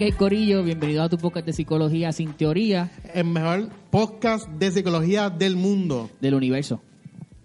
Que 0.00 0.06
hay, 0.06 0.12
Corillo? 0.12 0.62
Bienvenido 0.62 1.02
a 1.02 1.10
tu 1.10 1.18
podcast 1.18 1.44
de 1.44 1.52
psicología 1.52 2.10
sin 2.10 2.32
teoría 2.32 2.90
el 3.12 3.26
mejor 3.26 3.68
podcast 3.90 4.48
de 4.48 4.72
psicología 4.72 5.28
del 5.28 5.56
mundo. 5.56 6.08
del 6.22 6.32
universo. 6.32 6.80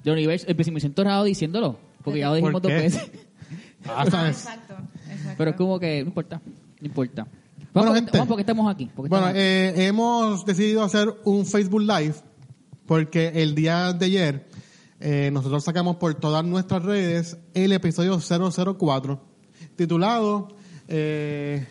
Del 0.05 0.14
universo. 0.14 0.45
Eh, 0.48 0.55
pues, 0.55 0.72
me 0.72 0.80
siento 0.80 1.04
raro 1.04 1.26
diciéndolo, 1.26 1.78
porque 2.02 2.22
ya 2.22 2.30
lo 2.30 2.36
dijimos 2.36 2.54
¿Por 2.54 2.62
dos 2.62 2.72
veces. 2.72 3.12
Ah, 3.88 4.05
¿sabes? 4.09 4.38
Exacto, 4.38 4.73
exacto. 5.12 5.36
Pero 5.38 5.52
es 5.52 5.58
como 5.58 5.78
que 5.80 6.02
no 6.02 6.08
importa, 6.08 6.41
no 6.80 6.88
importa. 6.88 7.23
Bueno, 7.26 7.68
Vamos, 7.73 7.88
porque, 7.90 8.00
gente. 8.00 8.12
vamos 8.14 8.28
porque 8.30 8.41
estamos 8.41 8.73
aquí. 8.73 8.90
porque 8.95 9.09
Bueno, 9.09 9.28
estamos 9.28 9.44
aquí. 9.44 9.81
eh, 9.81 9.88
hemos 9.88 10.45
decidido 10.45 10.81
hacer 10.81 11.14
un 11.26 11.45
Facebook 11.45 11.81
Live 11.81 12.16
porque 12.86 13.34
el 13.36 13.53
día 13.53 13.92
de 13.92 14.06
ayer 14.06 14.48
eh, 15.02 15.30
nosotros 15.34 15.62
sacamos 15.62 15.98
por 15.98 16.14
todas 16.16 16.45
nuestras 16.45 16.84
redes 16.84 17.38
el 17.53 17.73
episodio 17.73 18.17
004 18.17 19.22
titulado 19.76 20.48
eh, 20.88 21.67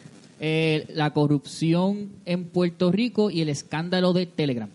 Eh, 0.47 0.85
la 0.93 1.15
corrupción 1.15 2.11
en 2.27 2.45
Puerto 2.45 2.93
Rico 2.93 3.31
y 3.31 3.41
el 3.41 3.49
escándalo 3.49 4.13
de 4.13 4.27
Telegram. 4.27 4.69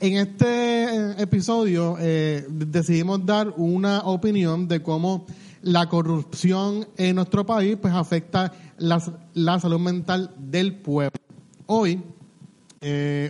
En 0.00 0.18
este 0.18 0.84
eh, 0.84 1.14
episodio 1.16 1.96
eh, 1.98 2.44
decidimos 2.50 3.24
dar 3.24 3.54
una 3.56 4.00
opinión 4.00 4.68
de 4.68 4.82
cómo 4.82 5.24
la 5.62 5.88
corrupción 5.88 6.88
en 6.98 7.16
nuestro 7.16 7.46
país 7.46 7.78
pues 7.80 7.94
afecta 7.94 8.52
la, 8.76 9.02
la 9.32 9.58
salud 9.58 9.78
mental 9.78 10.34
del 10.36 10.74
pueblo. 10.74 11.18
Hoy 11.64 12.02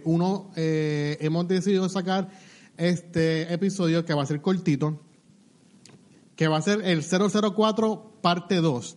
uno 0.05 0.51
hemos 0.57 1.47
decidido 1.47 1.89
sacar 1.89 2.29
este 2.77 3.55
episodio 3.55 4.05
que 4.05 4.15
va 4.15 4.25
a 4.25 4.27
ser 4.27 4.41
cortito, 4.41 4.99
que 6.35 6.49
va 6.49 6.57
a 6.57 6.63
ser 6.63 6.83
el 6.83 7.05
004 7.05 8.15
parte 8.21 8.57
2. 8.57 8.97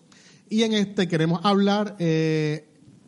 Y 0.49 0.63
en 0.63 0.73
este 0.73 1.07
queremos 1.07 1.41
hablar 1.43 1.95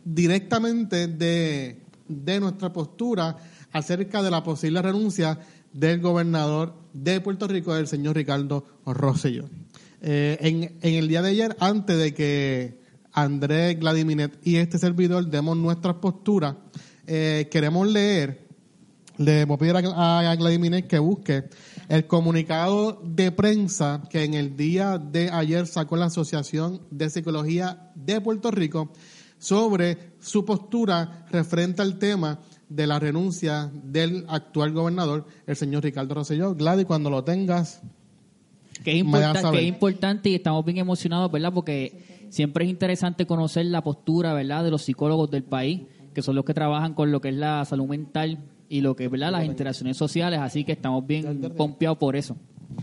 directamente 0.03 1.07
de, 1.07 1.81
de 2.07 2.39
nuestra 2.39 2.71
postura 2.73 3.37
acerca 3.71 4.21
de 4.21 4.31
la 4.31 4.43
posible 4.43 4.81
renuncia 4.81 5.39
del 5.71 5.99
gobernador 5.99 6.75
de 6.93 7.19
Puerto 7.21 7.47
Rico, 7.47 7.75
el 7.75 7.87
señor 7.87 8.15
Ricardo 8.15 8.65
Rosselló. 8.85 9.45
Eh, 10.01 10.37
en, 10.41 10.77
en 10.81 10.95
el 10.95 11.07
día 11.07 11.21
de 11.21 11.29
ayer, 11.29 11.55
antes 11.59 11.97
de 11.97 12.13
que 12.13 12.79
Andrés 13.11 13.79
Gladiminet 13.79 14.37
y 14.43 14.57
este 14.57 14.77
servidor 14.77 15.27
demos 15.27 15.57
nuestras 15.57 15.95
posturas, 15.95 16.55
eh, 17.07 17.47
queremos 17.51 17.87
leer 17.87 18.43
le 19.17 19.45
voy 19.45 19.55
a 19.55 19.57
pedir 19.57 19.75
a, 19.95 20.35
Vladimir 20.37 20.87
que 20.87 20.99
busque 20.99 21.43
el 21.87 22.07
comunicado 22.07 23.01
de 23.03 23.31
prensa 23.31 24.01
que 24.09 24.23
en 24.23 24.33
el 24.33 24.57
día 24.57 24.97
de 24.97 25.29
ayer 25.29 25.67
sacó 25.67 25.97
la 25.97 26.05
Asociación 26.05 26.81
de 26.89 27.09
Psicología 27.09 27.91
de 27.95 28.21
Puerto 28.21 28.49
Rico 28.49 28.91
sobre 29.43 29.97
su 30.21 30.45
postura 30.45 31.25
referente 31.29 31.81
al 31.81 31.99
tema 31.99 32.39
de 32.69 32.87
la 32.87 32.97
renuncia 32.97 33.69
del 33.73 34.23
actual 34.29 34.71
gobernador, 34.71 35.25
el 35.45 35.55
señor 35.57 35.83
Ricardo 35.83 36.13
Rosselló. 36.15 36.55
Gladys, 36.55 36.85
cuando 36.85 37.09
lo 37.09 37.25
tengas, 37.25 37.81
Que 38.85 38.99
es, 38.99 39.05
que 39.05 39.59
es 39.59 39.67
importante 39.67 40.29
y 40.29 40.35
estamos 40.35 40.63
bien 40.63 40.77
emocionados, 40.77 41.29
¿verdad? 41.29 41.51
Porque 41.53 42.27
siempre 42.29 42.63
es 42.63 42.71
interesante 42.71 43.25
conocer 43.25 43.65
la 43.65 43.83
postura, 43.83 44.33
¿verdad? 44.33 44.63
De 44.63 44.71
los 44.71 44.83
psicólogos 44.83 45.29
del 45.29 45.43
país, 45.43 45.81
que 46.13 46.21
son 46.21 46.35
los 46.35 46.45
que 46.45 46.53
trabajan 46.53 46.93
con 46.93 47.11
lo 47.11 47.19
que 47.19 47.29
es 47.29 47.35
la 47.35 47.65
salud 47.65 47.87
mental 47.87 48.39
y 48.69 48.79
lo 48.79 48.95
que 48.95 49.05
es, 49.05 49.11
¿verdad? 49.11 49.33
Las 49.33 49.43
interacciones 49.43 49.97
sociales, 49.97 50.39
así 50.39 50.63
que 50.63 50.71
estamos 50.71 51.05
bien 51.05 51.51
pompeados 51.57 51.97
por 51.97 52.15
eso. 52.15 52.37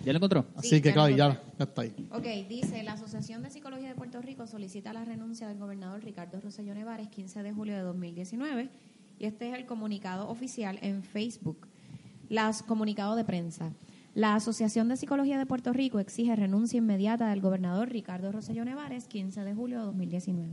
¿Ya 0.05 0.13
lo 0.13 0.19
encontró? 0.19 0.47
así 0.57 0.81
que 0.81 0.91
ya 0.91 0.97
lo 0.97 1.09
ya, 1.09 1.43
ya 1.59 1.65
está 1.65 1.83
ahí. 1.83 1.95
Ok, 2.11 2.49
dice, 2.49 2.83
la 2.83 2.93
Asociación 2.93 3.43
de 3.43 3.51
Psicología 3.51 3.89
de 3.89 3.95
Puerto 3.95 4.21
Rico 4.21 4.47
solicita 4.47 4.93
la 4.93 5.05
renuncia 5.05 5.49
del 5.49 5.59
gobernador 5.59 6.03
Ricardo 6.03 6.41
Rosselló 6.41 6.75
Nevares 6.75 7.09
15 7.09 7.43
de 7.43 7.53
julio 7.53 7.75
de 7.75 7.83
2019 7.83 8.71
y 9.19 9.27
este 9.27 9.51
es 9.51 9.55
el 9.57 9.67
comunicado 9.67 10.29
oficial 10.29 10.79
en 10.83 11.03
Facebook. 11.03 11.69
Las 12.29 12.63
comunicado 12.63 13.17
de 13.17 13.25
prensa. 13.25 13.73
La 14.15 14.35
Asociación 14.35 14.89
de 14.89 14.97
Psicología 14.97 15.39
de 15.39 15.47
Puerto 15.47 15.73
Rico 15.73 16.01
exige 16.01 16.35
renuncia 16.35 16.79
inmediata 16.79 17.29
del 17.29 17.41
gobernador 17.41 17.91
Ricardo 17.91 18.33
Rosselló 18.33 18.65
Nevares 18.65 19.07
15 19.07 19.43
de 19.45 19.55
julio 19.55 19.79
de 19.79 19.85
2019. 19.87 20.49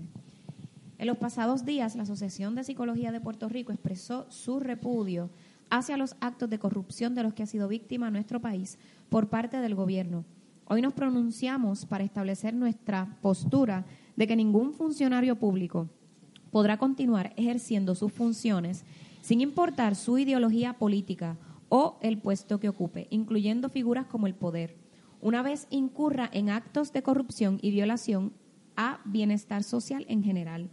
En 1.00 1.08
los 1.08 1.18
pasados 1.18 1.66
días, 1.66 1.96
la 1.96 2.04
Asociación 2.04 2.56
de 2.56 2.64
Psicología 2.64 3.12
de 3.12 3.22
Puerto 3.22 3.50
Rico 3.50 3.72
expresó 3.72 4.26
su 4.30 4.60
repudio 4.60 5.30
hacia 5.70 5.98
los 5.98 6.16
actos 6.22 6.50
de 6.50 6.60
corrupción 6.60 7.16
de 7.16 7.24
los 7.24 7.34
que 7.34 7.44
ha 7.44 7.48
sido 7.48 7.68
víctima 7.68 8.10
nuestro 8.10 8.42
país 8.42 8.78
por 9.10 9.30
parte 9.30 9.58
del 9.58 9.76
gobierno. 9.76 10.26
Hoy 10.66 10.82
nos 10.82 10.94
pronunciamos 10.94 11.86
para 11.86 12.04
establecer 12.04 12.54
nuestra 12.54 13.18
postura 13.22 13.86
de 14.16 14.28
que 14.28 14.36
ningún 14.36 14.74
funcionario 14.74 15.38
público 15.38 15.90
podrá 16.52 16.78
continuar 16.78 17.34
ejerciendo 17.38 17.96
sus 17.96 18.12
funciones 18.12 18.84
sin 19.22 19.42
importar 19.42 19.96
su 19.96 20.18
ideología 20.18 20.74
política 20.74 21.38
o 21.70 21.98
el 22.02 22.18
puesto 22.18 22.60
que 22.60 22.70
ocupe, 22.70 23.08
incluyendo 23.10 23.70
figuras 23.70 24.06
como 24.08 24.28
el 24.28 24.36
poder, 24.36 24.76
una 25.22 25.42
vez 25.42 25.68
incurra 25.70 26.30
en 26.32 26.50
actos 26.50 26.94
de 26.94 27.04
corrupción 27.04 27.60
y 27.62 27.72
violación 27.72 28.34
a 28.76 29.00
bienestar 29.06 29.64
social 29.64 30.06
en 30.08 30.24
general. 30.24 30.70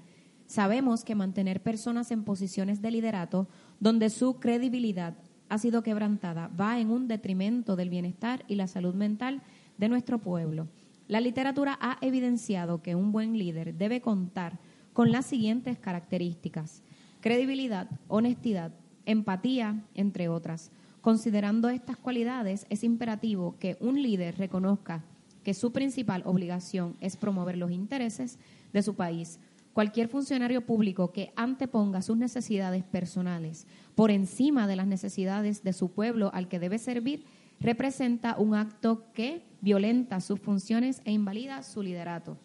Sabemos 0.47 1.05
que 1.05 1.15
mantener 1.15 1.63
personas 1.63 2.11
en 2.11 2.23
posiciones 2.23 2.83
de 2.83 2.91
liderato 2.91 3.49
donde 3.81 4.11
su 4.11 4.39
credibilidad 4.41 5.17
ha 5.55 5.59
sido 5.59 5.85
quebrantada 5.85 6.49
va 6.49 6.81
en 6.81 6.91
un 6.91 7.07
detrimento 7.07 7.77
del 7.77 7.89
bienestar 7.89 8.45
y 8.49 8.57
la 8.57 8.67
salud 8.67 8.93
mental 8.93 9.41
de 9.79 9.89
nuestro 9.89 10.19
pueblo. 10.19 10.67
La 11.07 11.21
literatura 11.21 11.79
ha 11.81 11.97
evidenciado 12.01 12.83
que 12.83 12.97
un 12.97 13.13
buen 13.13 13.39
líder 13.39 13.75
debe 13.75 14.01
contar 14.01 14.59
con 14.93 15.13
las 15.13 15.27
siguientes 15.27 15.79
características. 15.79 16.83
Credibilidad, 17.21 17.89
honestidad, 18.09 18.73
empatía, 19.07 19.85
entre 19.95 20.29
otras. 20.29 20.73
Considerando 21.01 21.69
estas 21.69 21.99
cualidades, 21.99 22.67
es 22.69 22.83
imperativo 22.83 23.55
que 23.61 23.77
un 23.79 24.03
líder 24.03 24.37
reconozca 24.37 25.05
que 25.45 25.55
su 25.55 25.71
principal 25.71 26.23
obligación 26.27 26.97
es 27.01 27.17
promover 27.17 27.59
los 27.59 27.71
intereses 27.71 28.41
de 28.73 28.83
su 28.83 28.97
país. 28.97 29.39
Cualquier 29.75 30.07
funcionario 30.07 30.61
público 30.61 31.11
que 31.11 31.33
anteponga 31.35 32.01
sus 32.01 32.17
necesidades 32.17 32.85
personales 32.85 33.67
por 33.97 34.13
encima 34.13 34.69
de 34.69 34.77
las 34.77 34.87
necesidades 34.87 35.65
de 35.65 35.73
su 35.73 35.91
pueblo 35.91 36.31
al 36.33 36.47
que 36.47 36.61
debe 36.61 36.79
servir 36.79 37.25
representa 37.59 38.37
un 38.39 38.55
acto 38.55 39.03
que 39.15 39.43
violenta 39.61 40.21
sus 40.21 40.39
funciones 40.39 41.03
e 41.05 41.11
invalida 41.11 41.61
su 41.65 41.83
liderato. 41.83 42.37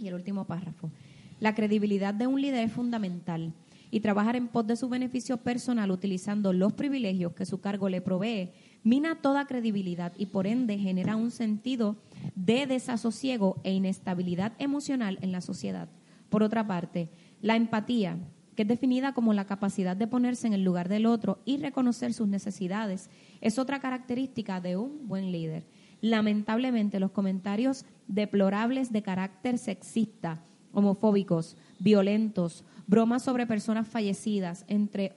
Y 0.00 0.08
el 0.08 0.14
último 0.14 0.46
párrafo. 0.46 0.90
La 1.38 1.54
credibilidad 1.54 2.12
de 2.12 2.26
un 2.26 2.42
líder 2.42 2.64
es 2.64 2.72
fundamental 2.72 3.52
y 3.92 4.00
trabajar 4.00 4.34
en 4.34 4.48
pos 4.48 4.66
de 4.66 4.74
su 4.74 4.88
beneficio 4.88 5.36
personal 5.36 5.92
utilizando 5.92 6.52
los 6.52 6.72
privilegios 6.72 7.34
que 7.34 7.46
su 7.46 7.60
cargo 7.60 7.88
le 7.88 8.00
provee 8.00 8.50
mina 8.82 9.14
toda 9.22 9.46
credibilidad 9.46 10.12
y 10.18 10.26
por 10.26 10.48
ende 10.48 10.76
genera 10.78 11.14
un 11.14 11.30
sentido 11.30 11.94
de 12.34 12.66
desasosiego 12.66 13.58
e 13.62 13.72
inestabilidad 13.72 14.54
emocional 14.58 15.18
en 15.20 15.30
la 15.30 15.40
sociedad. 15.40 15.88
Por 16.34 16.42
otra 16.42 16.66
parte, 16.66 17.10
la 17.42 17.54
empatía, 17.54 18.18
que 18.56 18.62
es 18.62 18.68
definida 18.68 19.14
como 19.14 19.32
la 19.34 19.46
capacidad 19.46 19.96
de 19.96 20.08
ponerse 20.08 20.48
en 20.48 20.52
el 20.52 20.64
lugar 20.64 20.88
del 20.88 21.06
otro 21.06 21.38
y 21.44 21.58
reconocer 21.58 22.12
sus 22.12 22.26
necesidades, 22.26 23.08
es 23.40 23.56
otra 23.56 23.78
característica 23.78 24.60
de 24.60 24.76
un 24.76 25.06
buen 25.06 25.30
líder. 25.30 25.64
Lamentablemente, 26.00 26.98
los 26.98 27.12
comentarios 27.12 27.84
deplorables 28.08 28.90
de 28.90 29.02
carácter 29.02 29.58
sexista, 29.58 30.42
homofóbicos, 30.72 31.56
violentos, 31.78 32.64
bromas 32.88 33.22
sobre 33.22 33.46
personas 33.46 33.86
fallecidas, 33.86 34.64
entre, 34.66 35.14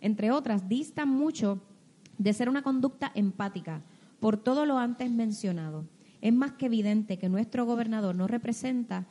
entre 0.00 0.30
otras, 0.30 0.68
distan 0.68 1.08
mucho 1.08 1.60
de 2.18 2.32
ser 2.34 2.48
una 2.48 2.62
conducta 2.62 3.10
empática. 3.16 3.82
Por 4.20 4.36
todo 4.36 4.64
lo 4.64 4.78
antes 4.78 5.10
mencionado, 5.10 5.86
es 6.20 6.32
más 6.32 6.52
que 6.52 6.66
evidente 6.66 7.18
que 7.18 7.28
nuestro 7.28 7.66
gobernador 7.66 8.14
no 8.14 8.28
representa 8.28 9.08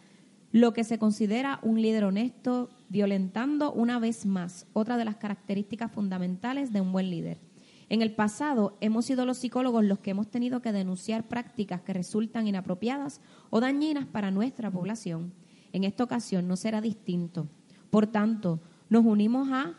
lo 0.52 0.74
que 0.74 0.84
se 0.84 0.98
considera 0.98 1.60
un 1.62 1.82
líder 1.82 2.06
honesto, 2.06 2.70
violentando 2.90 3.72
una 3.74 4.00
vez 4.00 4.26
más 4.26 4.66
otra 4.74 4.98
de 4.98 5.06
las 5.06 5.18
características 5.18 5.92
fundamentales 5.92 6.72
de 6.72 6.82
un 6.82 6.92
buen 6.92 7.10
líder. 7.10 7.40
En 7.90 8.02
el 8.02 8.14
pasado 8.14 8.78
hemos 8.82 9.06
sido 9.06 9.26
los 9.26 9.38
psicólogos 9.38 9.86
los 9.86 10.00
que 10.00 10.12
hemos 10.12 10.30
tenido 10.30 10.62
que 10.62 10.74
denunciar 10.74 11.28
prácticas 11.28 11.82
que 11.82 11.94
resultan 11.94 12.48
inapropiadas 12.48 13.22
o 13.50 13.60
dañinas 13.60 14.06
para 14.06 14.32
nuestra 14.32 14.70
población. 14.70 15.34
En 15.72 15.84
esta 15.84 16.04
ocasión 16.04 16.48
no 16.48 16.58
será 16.58 16.82
distinto. 16.82 17.48
Por 17.90 18.08
tanto, 18.08 18.60
nos 18.90 19.06
unimos 19.06 19.50
a 19.52 19.76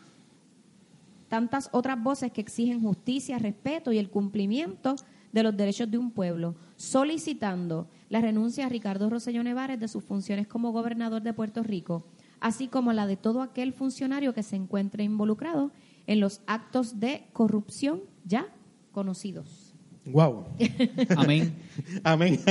tantas 1.27 1.69
otras 1.71 2.01
voces 2.01 2.31
que 2.31 2.41
exigen 2.41 2.81
justicia, 2.81 3.37
respeto 3.37 3.91
y 3.91 3.99
el 3.99 4.09
cumplimiento 4.09 4.95
de 5.31 5.43
los 5.43 5.55
derechos 5.55 5.89
de 5.91 5.99
un 5.99 6.11
pueblo, 6.11 6.55
solicitando 6.75 7.87
la 8.09 8.21
renuncia 8.21 8.65
a 8.65 8.69
Ricardo 8.69 9.09
Rosselló 9.09 9.43
Nevares 9.43 9.79
de 9.79 9.87
sus 9.87 10.03
funciones 10.03 10.47
como 10.47 10.71
gobernador 10.71 11.21
de 11.21 11.33
Puerto 11.33 11.63
Rico, 11.63 12.05
así 12.39 12.67
como 12.67 12.91
la 12.93 13.07
de 13.07 13.17
todo 13.17 13.41
aquel 13.41 13.73
funcionario 13.73 14.33
que 14.33 14.43
se 14.43 14.55
encuentre 14.55 15.03
involucrado 15.03 15.71
en 16.07 16.19
los 16.19 16.41
actos 16.47 16.99
de 16.99 17.27
corrupción 17.33 18.01
ya 18.25 18.47
conocidos. 18.91 19.73
Wow. 20.05 20.45
Amén. 21.17 21.55
Amén. 22.03 22.39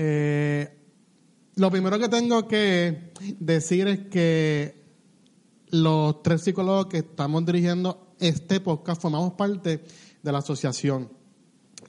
Eh, 0.00 0.68
lo 1.56 1.72
primero 1.72 1.98
que 1.98 2.08
tengo 2.08 2.46
que 2.46 3.12
decir 3.40 3.88
es 3.88 3.98
que 4.06 4.80
los 5.70 6.22
tres 6.22 6.42
psicólogos 6.42 6.86
que 6.86 6.98
estamos 6.98 7.44
dirigiendo 7.44 8.14
este 8.20 8.60
podcast 8.60 9.02
formamos 9.02 9.32
parte 9.32 9.82
de 10.22 10.32
la 10.32 10.38
asociación. 10.38 11.10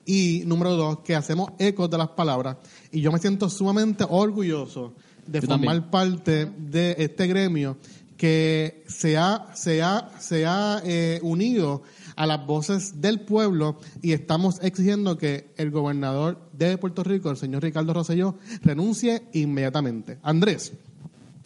Y 0.10 0.42
número 0.48 0.76
dos, 0.76 1.02
que 1.02 1.16
hacemos 1.16 1.52
eco 1.60 1.88
de 1.88 1.96
las 1.96 2.08
palabras. 2.10 2.58
Y 2.92 3.00
yo 3.00 3.12
me 3.12 3.20
siento 3.20 3.48
sumamente 3.48 4.04
orgulloso 4.10 4.96
de 5.28 5.40
Yo 5.40 5.46
formar 5.46 5.76
también. 5.76 5.92
parte 5.92 6.46
de 6.48 6.96
este 6.98 7.28
gremio 7.28 7.78
que 8.18 8.84
se 8.88 9.18
ha, 9.18 9.52
se 9.54 9.84
ha, 9.84 10.10
se 10.20 10.48
ha 10.48 10.82
eh, 10.84 11.20
unido 11.22 11.84
a 12.16 12.26
las 12.26 12.44
voces 12.44 13.00
del 13.02 13.20
pueblo 13.20 13.78
y 14.02 14.14
estamos 14.14 14.60
exigiendo 14.64 15.16
que 15.16 15.54
el 15.58 15.70
gobernador 15.70 16.40
de 16.54 16.80
Puerto 16.80 17.04
Rico, 17.04 17.30
el 17.30 17.38
señor 17.38 17.62
Ricardo 17.62 17.94
Rosselló, 17.94 18.34
renuncie 18.64 19.22
inmediatamente. 19.34 20.18
Andrés, 20.24 20.74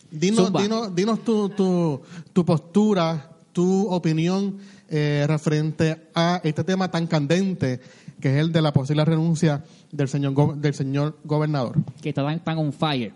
dinos, 0.09 0.53
dinos, 0.53 0.95
dinos 0.95 1.21
tu, 1.25 1.49
tu, 1.49 2.01
tu 2.31 2.45
postura, 2.45 3.29
tu 3.51 3.89
opinión 3.89 4.57
eh, 4.89 5.25
referente 5.27 6.09
a 6.13 6.39
este 6.43 6.63
tema 6.63 6.89
tan 6.89 7.07
candente 7.07 7.81
que 8.23 8.29
es 8.29 8.37
el 8.45 8.53
de 8.53 8.61
la 8.61 8.71
posible 8.71 9.03
renuncia 9.03 9.63
del 9.91 10.07
señor, 10.07 10.33
go- 10.33 10.55
del 10.55 10.73
señor 10.73 11.17
gobernador. 11.25 11.75
que 12.01 12.07
estaban 12.09 12.39
tan 12.43 12.57
on 12.57 12.71
fire. 12.71 13.11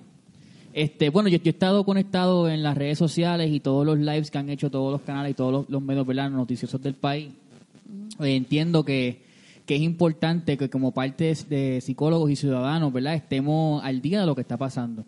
Este, 0.73 1.09
bueno, 1.09 1.29
yo, 1.29 1.37
yo 1.37 1.45
he 1.45 1.49
estado 1.49 1.83
conectado 1.85 2.49
en 2.49 2.61
las 2.61 2.77
redes 2.77 2.97
sociales 2.99 3.49
y 3.51 3.59
todos 3.61 3.85
los 3.85 3.97
lives 3.97 4.29
que 4.29 4.37
han 4.37 4.49
hecho 4.49 4.69
todos 4.69 4.91
los 4.91 5.01
canales 5.01 5.31
y 5.31 5.33
todos 5.33 5.51
los, 5.53 5.69
los 5.69 5.81
medios 5.81 6.05
¿verdad? 6.05 6.29
noticiosos 6.29 6.81
del 6.81 6.93
país. 6.95 7.29
Eh, 8.19 8.35
entiendo 8.35 8.83
que, 8.83 9.21
que 9.65 9.75
es 9.77 9.81
importante 9.81 10.57
que 10.57 10.69
como 10.69 10.91
parte 10.91 11.33
de, 11.49 11.55
de 11.55 11.81
psicólogos 11.81 12.29
y 12.29 12.35
ciudadanos, 12.35 12.91
¿verdad? 12.91 13.15
Estemos 13.15 13.81
al 13.83 14.01
día 14.01 14.19
de 14.19 14.25
lo 14.25 14.35
que 14.35 14.41
está 14.41 14.57
pasando. 14.57 15.05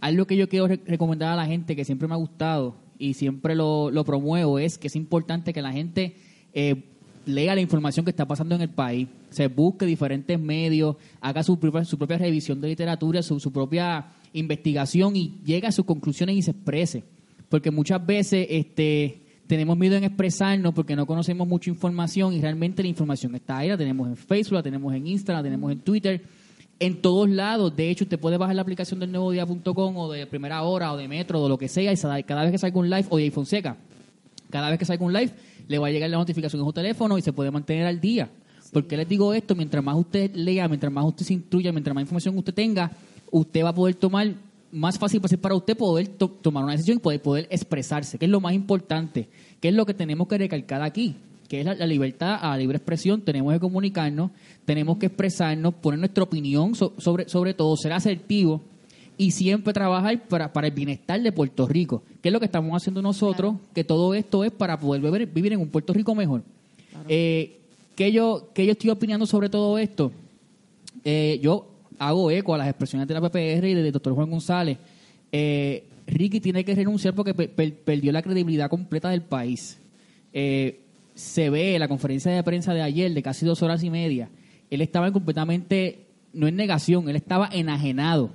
Algo 0.00 0.26
que 0.26 0.36
yo 0.36 0.48
quiero 0.48 0.66
re- 0.66 0.80
recomendar 0.84 1.32
a 1.32 1.36
la 1.36 1.46
gente 1.46 1.76
que 1.76 1.84
siempre 1.84 2.08
me 2.08 2.14
ha 2.14 2.18
gustado 2.18 2.74
y 2.98 3.14
siempre 3.14 3.54
lo, 3.54 3.90
lo 3.90 4.04
promuevo 4.04 4.58
es 4.58 4.76
que 4.76 4.88
es 4.88 4.96
importante 4.96 5.52
que 5.52 5.62
la 5.62 5.72
gente 5.72 6.16
eh, 6.52 6.82
lea 7.26 7.54
la 7.54 7.60
información 7.60 8.04
que 8.04 8.10
está 8.10 8.26
pasando 8.26 8.54
en 8.54 8.62
el 8.62 8.70
país, 8.70 9.08
se 9.30 9.48
busque 9.48 9.84
diferentes 9.84 10.40
medios, 10.40 10.96
haga 11.20 11.42
su 11.42 11.58
propia, 11.58 11.84
su 11.84 11.98
propia 11.98 12.18
revisión 12.18 12.60
de 12.60 12.68
literatura, 12.68 13.22
su, 13.22 13.38
su 13.38 13.52
propia 13.52 14.06
investigación 14.32 15.16
y 15.16 15.34
llegue 15.44 15.66
a 15.66 15.72
sus 15.72 15.84
conclusiones 15.84 16.36
y 16.36 16.42
se 16.42 16.52
exprese. 16.52 17.04
Porque 17.48 17.70
muchas 17.70 18.04
veces 18.04 18.46
este, 18.50 19.20
tenemos 19.46 19.76
miedo 19.76 19.96
en 19.96 20.04
expresarnos 20.04 20.74
porque 20.74 20.96
no 20.96 21.06
conocemos 21.06 21.46
mucha 21.46 21.70
información 21.70 22.32
y 22.32 22.40
realmente 22.40 22.82
la 22.82 22.88
información 22.88 23.34
está 23.34 23.58
ahí, 23.58 23.68
la 23.68 23.76
tenemos 23.76 24.08
en 24.08 24.16
Facebook, 24.16 24.54
la 24.54 24.62
tenemos 24.62 24.94
en 24.94 25.06
Instagram, 25.06 25.38
la 25.38 25.44
tenemos 25.44 25.72
en 25.72 25.80
Twitter, 25.80 26.22
en 26.78 27.00
todos 27.00 27.28
lados. 27.28 27.74
De 27.74 27.90
hecho, 27.90 28.04
usted 28.04 28.18
puede 28.18 28.36
bajar 28.36 28.54
la 28.54 28.62
aplicación 28.62 29.00
del 29.00 29.10
nuevo 29.10 29.30
día.com 29.30 29.96
o 29.96 30.12
de 30.12 30.26
primera 30.26 30.62
hora 30.62 30.92
o 30.92 30.96
de 30.96 31.08
metro 31.08 31.40
o 31.40 31.42
de 31.44 31.48
lo 31.48 31.58
que 31.58 31.68
sea 31.68 31.92
y 31.92 32.22
cada 32.22 32.42
vez 32.42 32.52
que 32.52 32.58
salga 32.58 32.78
un 32.78 32.90
live 32.90 33.06
o 33.08 33.16
de 33.16 33.24
iPhone 33.24 33.46
Seca, 33.46 33.76
cada 34.50 34.70
vez 34.70 34.78
que 34.78 34.84
salga 34.84 35.04
un 35.04 35.12
live 35.12 35.32
le 35.68 35.78
va 35.78 35.88
a 35.88 35.90
llegar 35.90 36.08
la 36.10 36.18
notificación 36.18 36.60
en 36.60 36.66
su 36.66 36.72
teléfono 36.72 37.18
y 37.18 37.22
se 37.22 37.32
puede 37.32 37.50
mantener 37.50 37.86
al 37.86 38.00
día. 38.00 38.28
¿Por 38.72 38.86
qué 38.86 38.96
les 38.96 39.08
digo 39.08 39.32
esto? 39.32 39.54
Mientras 39.54 39.82
más 39.82 39.96
usted 39.96 40.34
lea, 40.34 40.68
mientras 40.68 40.92
más 40.92 41.04
usted 41.06 41.24
se 41.24 41.34
instruya, 41.34 41.72
mientras 41.72 41.94
más 41.94 42.02
información 42.02 42.36
usted 42.36 42.52
tenga, 42.54 42.90
usted 43.30 43.64
va 43.64 43.68
a 43.70 43.74
poder 43.74 43.94
tomar, 43.94 44.34
más 44.72 44.98
fácil 44.98 45.20
va 45.20 45.26
a 45.26 45.28
ser 45.28 45.40
para 45.40 45.54
usted 45.54 45.76
poder 45.76 46.08
to- 46.08 46.28
tomar 46.28 46.64
una 46.64 46.72
decisión 46.72 46.96
y 46.96 47.00
poder, 47.00 47.22
poder 47.22 47.46
expresarse, 47.50 48.18
que 48.18 48.24
es 48.24 48.30
lo 48.30 48.40
más 48.40 48.52
importante, 48.54 49.28
que 49.60 49.68
es 49.68 49.74
lo 49.74 49.86
que 49.86 49.94
tenemos 49.94 50.26
que 50.28 50.36
recalcar 50.38 50.82
aquí, 50.82 51.14
que 51.48 51.60
es 51.60 51.64
la, 51.66 51.74
la 51.74 51.86
libertad 51.86 52.38
a 52.42 52.50
la 52.50 52.58
libre 52.58 52.76
expresión, 52.76 53.20
tenemos 53.22 53.52
que 53.54 53.60
comunicarnos, 53.60 54.32
tenemos 54.64 54.98
que 54.98 55.06
expresarnos, 55.06 55.74
poner 55.74 56.00
nuestra 56.00 56.24
opinión 56.24 56.74
so- 56.74 56.92
sobre, 56.98 57.28
sobre 57.28 57.54
todo, 57.54 57.76
ser 57.76 57.92
asertivo 57.92 58.62
y 59.18 59.30
siempre 59.30 59.72
trabajar 59.72 60.22
para, 60.28 60.52
para 60.52 60.66
el 60.66 60.74
bienestar 60.74 61.20
de 61.22 61.32
Puerto 61.32 61.66
Rico, 61.66 62.02
que 62.22 62.28
es 62.28 62.32
lo 62.32 62.38
que 62.38 62.46
estamos 62.46 62.76
haciendo 62.76 63.00
nosotros, 63.02 63.56
que 63.74 63.82
todo 63.84 64.14
esto 64.14 64.44
es 64.44 64.52
para 64.52 64.78
poder 64.78 65.00
vivir, 65.02 65.26
vivir 65.32 65.52
en 65.54 65.60
un 65.60 65.68
Puerto 65.68 65.92
Rico 65.92 66.14
mejor. 66.14 66.42
Eh, 67.08 67.56
¿qué, 67.94 68.12
yo, 68.12 68.48
¿Qué 68.54 68.66
yo 68.66 68.72
estoy 68.72 68.90
opinando 68.90 69.26
sobre 69.26 69.48
todo 69.48 69.78
esto? 69.78 70.12
Eh, 71.04 71.38
yo 71.42 71.66
hago 71.98 72.30
eco 72.30 72.54
a 72.54 72.58
las 72.58 72.68
expresiones 72.68 73.08
de 73.08 73.14
la 73.14 73.20
PPR 73.20 73.66
y 73.68 73.74
del 73.74 73.92
doctor 73.92 74.12
Juan 74.14 74.30
González. 74.30 74.76
Eh, 75.32 75.84
Ricky 76.06 76.40
tiene 76.40 76.64
que 76.64 76.74
renunciar 76.74 77.14
porque 77.14 77.34
pe- 77.34 77.48
per- 77.48 77.74
perdió 77.74 78.12
la 78.12 78.22
credibilidad 78.22 78.68
completa 78.70 79.08
del 79.10 79.22
país. 79.22 79.78
Eh, 80.32 80.80
se 81.14 81.48
ve 81.48 81.74
en 81.74 81.80
la 81.80 81.88
conferencia 81.88 82.30
de 82.30 82.42
prensa 82.42 82.74
de 82.74 82.82
ayer, 82.82 83.12
de 83.14 83.22
casi 83.22 83.46
dos 83.46 83.62
horas 83.62 83.82
y 83.82 83.88
media, 83.90 84.28
él 84.70 84.80
estaba 84.82 85.10
completamente, 85.10 86.00
no 86.34 86.46
en 86.46 86.56
negación, 86.56 87.08
él 87.08 87.16
estaba 87.16 87.48
enajenado. 87.52 88.30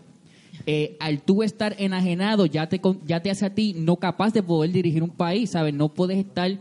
Eh, 0.66 0.98
al 1.00 1.22
tú 1.22 1.44
estar 1.44 1.76
enajenado, 1.80 2.46
ya 2.46 2.68
te, 2.70 2.80
ya 3.06 3.22
te 3.22 3.32
hace 3.32 3.46
a 3.46 3.54
ti 3.54 3.74
no 3.78 3.96
capaz 3.96 4.34
de 4.34 4.44
poder 4.44 4.72
dirigir 4.72 5.04
un 5.04 5.10
país, 5.10 5.52
¿sabes? 5.52 5.74
No 5.74 5.90
puedes 5.90 6.18
estar 6.18 6.58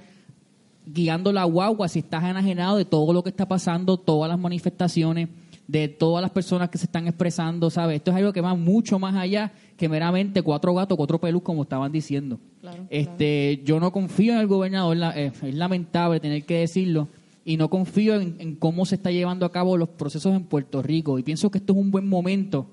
guiando 0.87 1.33
la 1.33 1.45
guagua 1.45 1.89
si 1.89 2.01
estás 2.01 2.25
enajenado 2.25 2.77
de 2.77 2.85
todo 2.85 3.13
lo 3.13 3.23
que 3.23 3.31
está 3.31 3.47
pasando, 3.47 3.97
todas 3.97 4.29
las 4.29 4.39
manifestaciones, 4.39 5.29
de 5.69 5.89
todas 5.89 6.21
las 6.21 6.31
personas 6.33 6.69
que 6.69 6.79
se 6.79 6.87
están 6.87 7.07
expresando, 7.07 7.71
¿sabes? 7.71 7.97
Esto 7.97 8.11
es 8.11 8.17
algo 8.17 8.33
que 8.33 8.41
va 8.41 8.55
mucho 8.55 8.99
más 8.99 9.15
allá 9.15 9.53
que 9.77 9.89
meramente 9.89 10.43
cuatro 10.43 10.75
gatos, 10.75 10.97
cuatro 10.97 11.21
pelus, 11.21 11.43
como 11.43 11.63
estaban 11.63 11.93
diciendo. 11.93 12.41
Claro, 12.61 12.87
este, 12.91 13.63
Yo 13.65 13.79
no 13.79 13.93
confío 13.93 14.33
en 14.33 14.41
el 14.41 14.47
gobernador, 14.47 14.97
eh, 15.15 15.33
es 15.43 15.55
lamentable 15.55 16.19
tener 16.19 16.45
que 16.45 16.59
decirlo, 16.59 17.09
y 17.45 17.57
no 17.57 17.71
confío 17.71 18.21
en, 18.21 18.37
en 18.39 18.57
cómo 18.57 18.85
se 18.85 18.97
está 18.97 19.11
llevando 19.11 19.47
a 19.47 19.53
cabo 19.53 19.77
los 19.77 19.89
procesos 19.91 20.35
en 20.35 20.45
Puerto 20.45 20.83
Rico. 20.83 21.19
Y 21.19 21.23
pienso 21.23 21.51
que 21.51 21.59
esto 21.59 21.73
es 21.73 21.79
un 21.79 21.91
buen 21.91 22.09
momento 22.09 22.67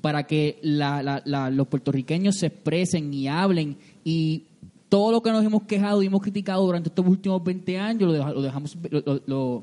Para 0.00 0.26
que 0.26 0.58
la- 0.62 1.02
la- 1.24 1.50
los 1.50 1.66
puertorriqueños 1.68 2.36
se 2.36 2.46
expresen 2.46 3.12
y 3.12 3.28
hablen. 3.28 3.76
Y 4.04 4.44
todo 4.88 5.12
lo 5.12 5.20
que 5.22 5.30
nos 5.30 5.44
hemos 5.44 5.64
quejado 5.64 6.02
y 6.02 6.06
hemos 6.06 6.22
criticado 6.22 6.64
durante 6.64 6.88
estos 6.88 7.06
últimos 7.06 7.42
20 7.44 7.78
años 7.78 8.10
lo, 8.12 8.32
lo 8.32 8.42
dejamos 8.42 8.76
lo, 8.90 9.62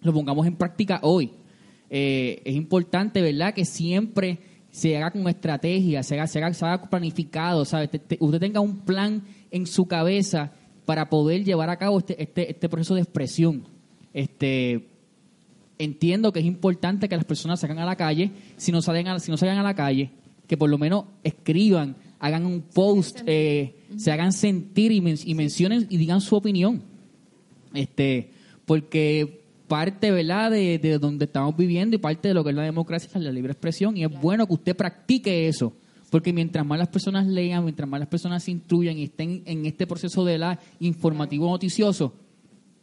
lo- 0.00 0.12
pongamos 0.12 0.46
en 0.46 0.56
práctica 0.56 1.00
hoy. 1.02 1.30
Eh, 1.90 2.40
es 2.44 2.54
importante 2.54 3.20
verdad 3.20 3.52
que 3.54 3.64
siempre 3.64 4.38
se 4.70 4.96
haga 4.96 5.10
con 5.10 5.28
estrategia 5.28 6.02
se 6.02 6.14
haga, 6.14 6.26
se 6.26 6.38
haga, 6.38 6.54
se 6.54 6.64
haga 6.64 6.88
planificado 6.88 7.64
¿sabes? 7.66 7.90
Te- 7.90 7.98
te- 7.98 8.16
usted 8.20 8.40
tenga 8.40 8.60
un 8.60 8.78
plan 8.78 9.22
en 9.50 9.66
su 9.66 9.84
cabeza 9.84 10.52
para 10.86 11.10
poder 11.10 11.44
llevar 11.44 11.68
a 11.68 11.76
cabo 11.76 11.98
este, 11.98 12.22
este, 12.22 12.50
este 12.50 12.68
proceso 12.70 12.94
de 12.94 13.02
expresión. 13.02 13.64
Este 14.14 14.88
entiendo 15.84 16.32
que 16.32 16.40
es 16.40 16.46
importante 16.46 17.08
que 17.08 17.16
las 17.16 17.24
personas 17.24 17.60
salgan 17.60 17.78
a 17.78 17.84
la 17.84 17.96
calle, 17.96 18.30
si 18.56 18.72
no 18.72 18.82
salen 18.82 19.08
a, 19.08 19.18
si 19.18 19.30
no 19.30 19.36
salgan 19.36 19.58
a 19.58 19.62
la 19.62 19.74
calle, 19.74 20.10
que 20.46 20.56
por 20.56 20.68
lo 20.70 20.78
menos 20.78 21.04
escriban, 21.22 21.96
hagan 22.18 22.46
un 22.46 22.62
post, 22.62 23.20
eh, 23.26 23.76
se 23.96 24.12
hagan 24.12 24.32
sentir 24.32 24.92
y, 24.92 25.00
men- 25.00 25.18
y 25.24 25.34
mencionen 25.34 25.86
y 25.90 25.96
digan 25.96 26.20
su 26.20 26.36
opinión. 26.36 26.82
Este, 27.74 28.30
porque 28.66 29.40
parte, 29.66 30.10
¿verdad?, 30.10 30.50
de, 30.50 30.78
de 30.78 30.98
donde 30.98 31.24
estamos 31.24 31.56
viviendo 31.56 31.96
y 31.96 31.98
parte 31.98 32.28
de 32.28 32.34
lo 32.34 32.44
que 32.44 32.50
es 32.50 32.56
la 32.56 32.62
democracia 32.62 33.08
es 33.14 33.22
la 33.22 33.32
libre 33.32 33.52
expresión 33.52 33.96
y 33.96 34.04
es 34.04 34.20
bueno 34.20 34.46
que 34.46 34.52
usted 34.54 34.76
practique 34.76 35.48
eso. 35.48 35.72
Porque 36.10 36.32
mientras 36.34 36.66
más 36.66 36.78
las 36.78 36.88
personas 36.88 37.26
lean, 37.26 37.64
mientras 37.64 37.88
más 37.88 37.98
las 37.98 38.08
personas 38.08 38.44
se 38.44 38.50
instruyan 38.50 38.98
y 38.98 39.04
estén 39.04 39.42
en 39.46 39.64
este 39.64 39.86
proceso 39.86 40.26
de 40.26 40.36
la 40.36 40.60
informativo 40.78 41.48
noticioso, 41.48 42.12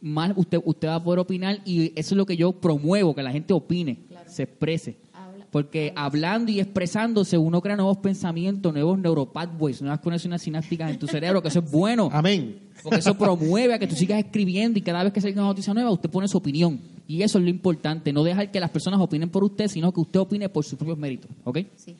más 0.00 0.32
usted, 0.36 0.58
usted 0.64 0.88
va 0.88 0.96
a 0.96 1.02
poder 1.04 1.18
opinar 1.20 1.58
y 1.64 1.92
eso 1.98 2.14
es 2.14 2.16
lo 2.16 2.26
que 2.26 2.36
yo 2.36 2.52
promuevo, 2.52 3.14
que 3.14 3.22
la 3.22 3.32
gente 3.32 3.52
opine, 3.52 3.98
se 4.26 4.44
exprese. 4.44 4.96
Habla- 5.12 5.46
Porque 5.50 5.92
hablando 5.96 6.50
y 6.50 6.60
expresándose 6.60 7.36
uno 7.36 7.60
crea 7.60 7.76
nuevos 7.76 7.98
pensamientos, 7.98 8.72
nuevos 8.72 8.98
neuropathways, 8.98 9.82
nuevas 9.82 10.00
conexiones 10.00 10.42
sinápticas 10.42 10.90
en 10.90 10.98
tu 10.98 11.06
cerebro, 11.06 11.42
que 11.42 11.48
eso 11.48 11.58
es 11.60 11.70
bueno. 11.70 12.08
Amén. 12.12 12.58
Porque 12.82 13.00
eso 13.00 13.16
promueve 13.18 13.74
a 13.74 13.78
que 13.78 13.86
tú 13.86 13.94
sigas 13.94 14.18
escribiendo 14.18 14.78
y 14.78 14.82
cada 14.82 15.02
vez 15.04 15.12
que 15.12 15.20
salga 15.20 15.40
una 15.42 15.48
noticia 15.50 15.74
nueva 15.74 15.90
usted 15.90 16.08
pone 16.08 16.28
su 16.28 16.38
opinión. 16.38 16.80
Y 17.06 17.22
eso 17.22 17.38
es 17.38 17.44
lo 17.44 17.50
importante, 17.50 18.12
no 18.12 18.22
dejar 18.22 18.50
que 18.52 18.60
las 18.60 18.70
personas 18.70 19.00
opinen 19.00 19.28
por 19.28 19.42
usted, 19.44 19.66
sino 19.68 19.92
que 19.92 20.00
usted 20.00 20.20
opine 20.20 20.48
por 20.48 20.64
sus 20.64 20.78
propios 20.78 20.96
méritos. 20.96 21.30
¿Ok? 21.44 21.58
Sí. 21.76 21.96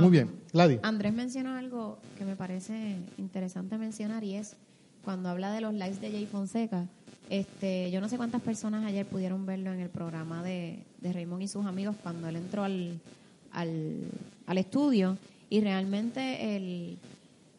Muy 0.00 0.08
bien. 0.10 0.30
Ladi. 0.52 0.78
Andrés 0.82 1.12
mencionó 1.12 1.54
algo 1.54 1.98
que 2.16 2.24
me 2.24 2.34
parece 2.34 2.96
interesante 3.18 3.76
mencionar 3.76 4.24
y 4.24 4.34
es 4.34 4.56
cuando 5.04 5.28
habla 5.28 5.52
de 5.52 5.60
los 5.60 5.74
lives 5.74 6.00
de 6.00 6.10
Jay 6.10 6.24
Fonseca, 6.26 6.86
este, 7.30 7.90
yo 7.90 8.00
no 8.00 8.08
sé 8.08 8.16
cuántas 8.16 8.42
personas 8.42 8.84
ayer 8.84 9.06
pudieron 9.06 9.44
verlo 9.46 9.72
en 9.72 9.80
el 9.80 9.88
programa 9.90 10.42
de, 10.42 10.78
de 11.00 11.12
Raymond 11.12 11.42
y 11.42 11.48
sus 11.48 11.66
amigos 11.66 11.96
cuando 12.02 12.28
él 12.28 12.36
entró 12.36 12.64
al, 12.64 13.00
al, 13.52 14.10
al 14.46 14.58
estudio 14.58 15.18
y 15.50 15.60
realmente 15.60 16.56
el, 16.56 16.98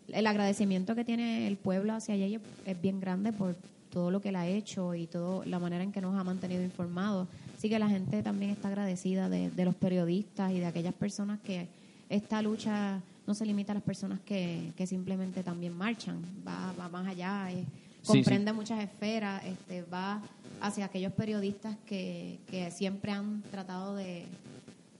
el 0.08 0.28
agradecimiento 0.28 0.96
que 0.96 1.06
tiene 1.06 1.48
el 1.48 1.58
pueblo 1.58 1.94
hacia 1.94 2.16
es, 2.16 2.40
es 2.66 2.82
bien 2.82 3.00
grande 3.00 3.32
por 3.32 3.56
todo 3.92 4.12
lo 4.12 4.22
que 4.22 4.30
él 4.30 4.36
ha 4.36 4.48
hecho 4.48 4.94
y 4.96 5.08
toda 5.08 5.46
la 5.46 5.60
manera 5.60 5.84
en 5.84 5.92
que 5.92 6.02
nos 6.02 6.16
ha 6.16 6.24
mantenido 6.24 6.64
informados. 6.64 7.28
Así 7.58 7.70
que 7.70 7.80
la 7.80 7.90
gente 7.90 8.24
también 8.24 8.52
está 8.52 8.68
agradecida 8.70 9.30
de, 9.30 9.50
de 9.50 9.66
los 9.66 9.76
periodistas 9.76 10.52
y 10.52 10.60
de 10.60 10.66
aquellas 10.66 10.94
personas 10.94 11.40
que 11.40 11.68
esta 12.10 12.42
lucha 12.42 13.02
no 13.28 13.34
se 13.36 13.46
limita 13.46 13.74
a 13.74 13.76
las 13.76 13.84
personas 13.84 14.20
que, 14.22 14.72
que 14.76 14.88
simplemente 14.88 15.44
también 15.44 15.74
marchan, 15.78 16.22
va, 16.48 16.74
va 16.80 16.90
más 16.90 17.08
allá, 17.08 17.50
Sí, 18.02 18.08
comprende 18.14 18.54
muchas 18.54 18.82
esferas, 18.82 19.44
este, 19.46 19.84
va 19.84 20.22
hacia 20.62 20.86
aquellos 20.86 21.14
periodistas 21.14 21.76
que, 21.86 22.40
que 22.50 22.72
siempre 22.72 23.12
han 23.12 23.42
tratado 23.52 23.96
de, 23.96 24.26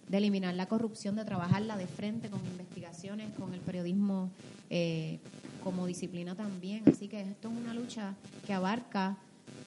de 0.10 0.18
eliminar 0.18 0.54
la 0.56 0.66
corrupción, 0.68 1.16
de 1.16 1.24
trabajarla 1.26 1.78
de 1.78 1.88
frente 1.88 2.30
con 2.30 2.40
investigaciones, 2.46 3.28
con 3.38 3.54
el 3.54 3.60
periodismo 3.62 4.30
eh, 4.70 5.20
como 5.64 5.86
disciplina 5.86 6.36
también. 6.36 6.84
Así 6.92 7.08
que 7.08 7.22
esto 7.22 7.50
es 7.50 7.58
una 7.58 7.74
lucha 7.74 8.14
que 8.46 8.54
abarca 8.54 9.18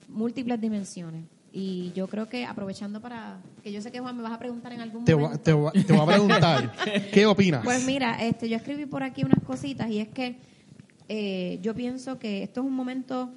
múltiples 0.09 0.61
dimensiones. 0.61 1.25
Y 1.55 1.93
yo 1.95 2.09
creo 2.09 2.29
que 2.31 2.47
aprovechando 2.47 3.01
para, 3.03 3.37
que 3.63 3.71
yo 3.73 3.83
sé 3.83 3.93
que 3.93 4.01
Juan 4.01 4.17
me 4.17 4.23
vas 4.23 4.33
a 4.33 4.39
preguntar 4.39 4.73
en 4.73 4.81
algún 4.81 5.05
Te, 5.05 5.15
momento. 5.15 5.39
te 5.43 5.53
voy- 5.53 5.73
te 5.85 5.93
voy 5.93 6.01
a 6.03 6.07
preguntar, 6.07 6.73
¿qué 7.13 7.27
opinas? 7.27 7.63
Pues 7.63 7.85
mira, 7.85 8.23
este, 8.25 8.49
yo 8.49 8.57
escribí 8.57 8.87
por 8.87 9.03
aquí 9.03 9.23
unas 9.23 9.43
cositas 9.45 9.91
y 9.91 9.99
es 9.99 10.09
que 10.09 10.39
eh, 11.15 11.59
yo 11.61 11.75
pienso 11.75 12.19
que 12.19 12.43
esto 12.43 12.63
es 12.63 12.67
un 12.67 12.73
momento 12.73 13.35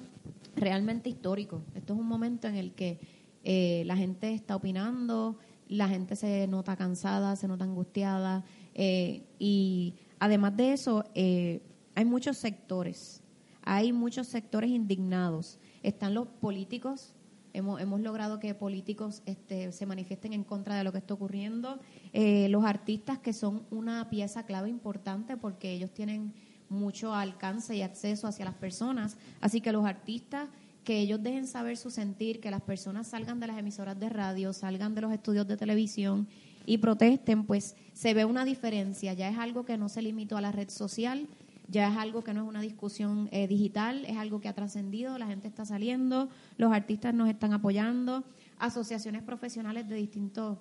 realmente 0.54 1.10
histórico. 1.10 1.60
Esto 1.74 1.92
es 1.92 2.00
un 2.00 2.06
momento 2.06 2.48
en 2.48 2.54
el 2.54 2.72
que 2.72 2.98
eh, 3.44 3.82
la 3.84 3.98
gente 3.98 4.32
está 4.32 4.56
opinando, 4.56 5.36
la 5.68 5.86
gente 5.86 6.16
se 6.16 6.46
nota 6.46 6.74
cansada, 6.74 7.36
se 7.36 7.46
nota 7.46 7.64
angustiada 7.64 8.44
eh, 8.74 9.24
y 9.38 9.94
además 10.18 10.56
de 10.56 10.72
eso 10.72 11.04
eh, 11.14 11.60
hay 11.94 12.06
muchos 12.06 12.38
sectores, 12.38 13.22
hay 13.60 13.92
muchos 13.92 14.26
sectores 14.26 14.70
indignados. 14.70 15.58
Están 15.82 16.14
los 16.14 16.28
políticos 16.28 17.12
Hemos, 17.56 17.80
hemos 17.80 18.02
logrado 18.02 18.38
que 18.38 18.54
políticos 18.54 19.22
este, 19.24 19.72
se 19.72 19.86
manifiesten 19.86 20.34
en 20.34 20.44
contra 20.44 20.76
de 20.76 20.84
lo 20.84 20.92
que 20.92 20.98
está 20.98 21.14
ocurriendo. 21.14 21.80
Eh, 22.12 22.50
los 22.50 22.66
artistas 22.66 23.18
que 23.18 23.32
son 23.32 23.62
una 23.70 24.10
pieza 24.10 24.44
clave 24.44 24.68
importante 24.68 25.38
porque 25.38 25.72
ellos 25.72 25.90
tienen 25.90 26.34
mucho 26.68 27.14
alcance 27.14 27.76
y 27.76 27.82
acceso 27.82 28.26
hacia 28.26 28.44
las 28.44 28.54
personas. 28.54 29.16
Así 29.40 29.60
que 29.60 29.72
los 29.72 29.84
artistas, 29.84 30.48
que 30.84 31.00
ellos 31.00 31.22
dejen 31.22 31.46
saber 31.46 31.76
su 31.76 31.90
sentir, 31.90 32.40
que 32.40 32.50
las 32.50 32.62
personas 32.62 33.08
salgan 33.08 33.40
de 33.40 33.48
las 33.48 33.58
emisoras 33.58 33.98
de 33.98 34.08
radio, 34.08 34.52
salgan 34.52 34.94
de 34.94 35.00
los 35.00 35.12
estudios 35.12 35.46
de 35.48 35.56
televisión 35.56 36.28
y 36.64 36.78
protesten, 36.78 37.44
pues 37.44 37.76
se 37.92 38.14
ve 38.14 38.24
una 38.24 38.44
diferencia. 38.44 39.12
Ya 39.12 39.28
es 39.28 39.38
algo 39.38 39.64
que 39.64 39.76
no 39.76 39.88
se 39.88 40.02
limitó 40.02 40.36
a 40.36 40.40
la 40.40 40.52
red 40.52 40.68
social, 40.68 41.28
ya 41.68 41.88
es 41.88 41.96
algo 41.96 42.22
que 42.22 42.34
no 42.34 42.42
es 42.42 42.48
una 42.48 42.60
discusión 42.60 43.28
eh, 43.32 43.48
digital, 43.48 44.04
es 44.04 44.16
algo 44.16 44.40
que 44.40 44.48
ha 44.48 44.54
trascendido, 44.54 45.18
la 45.18 45.26
gente 45.26 45.48
está 45.48 45.64
saliendo, 45.64 46.28
los 46.56 46.72
artistas 46.72 47.14
nos 47.14 47.28
están 47.28 47.52
apoyando, 47.52 48.24
asociaciones 48.58 49.22
profesionales 49.22 49.88
de 49.88 49.96
distintos 49.96 50.58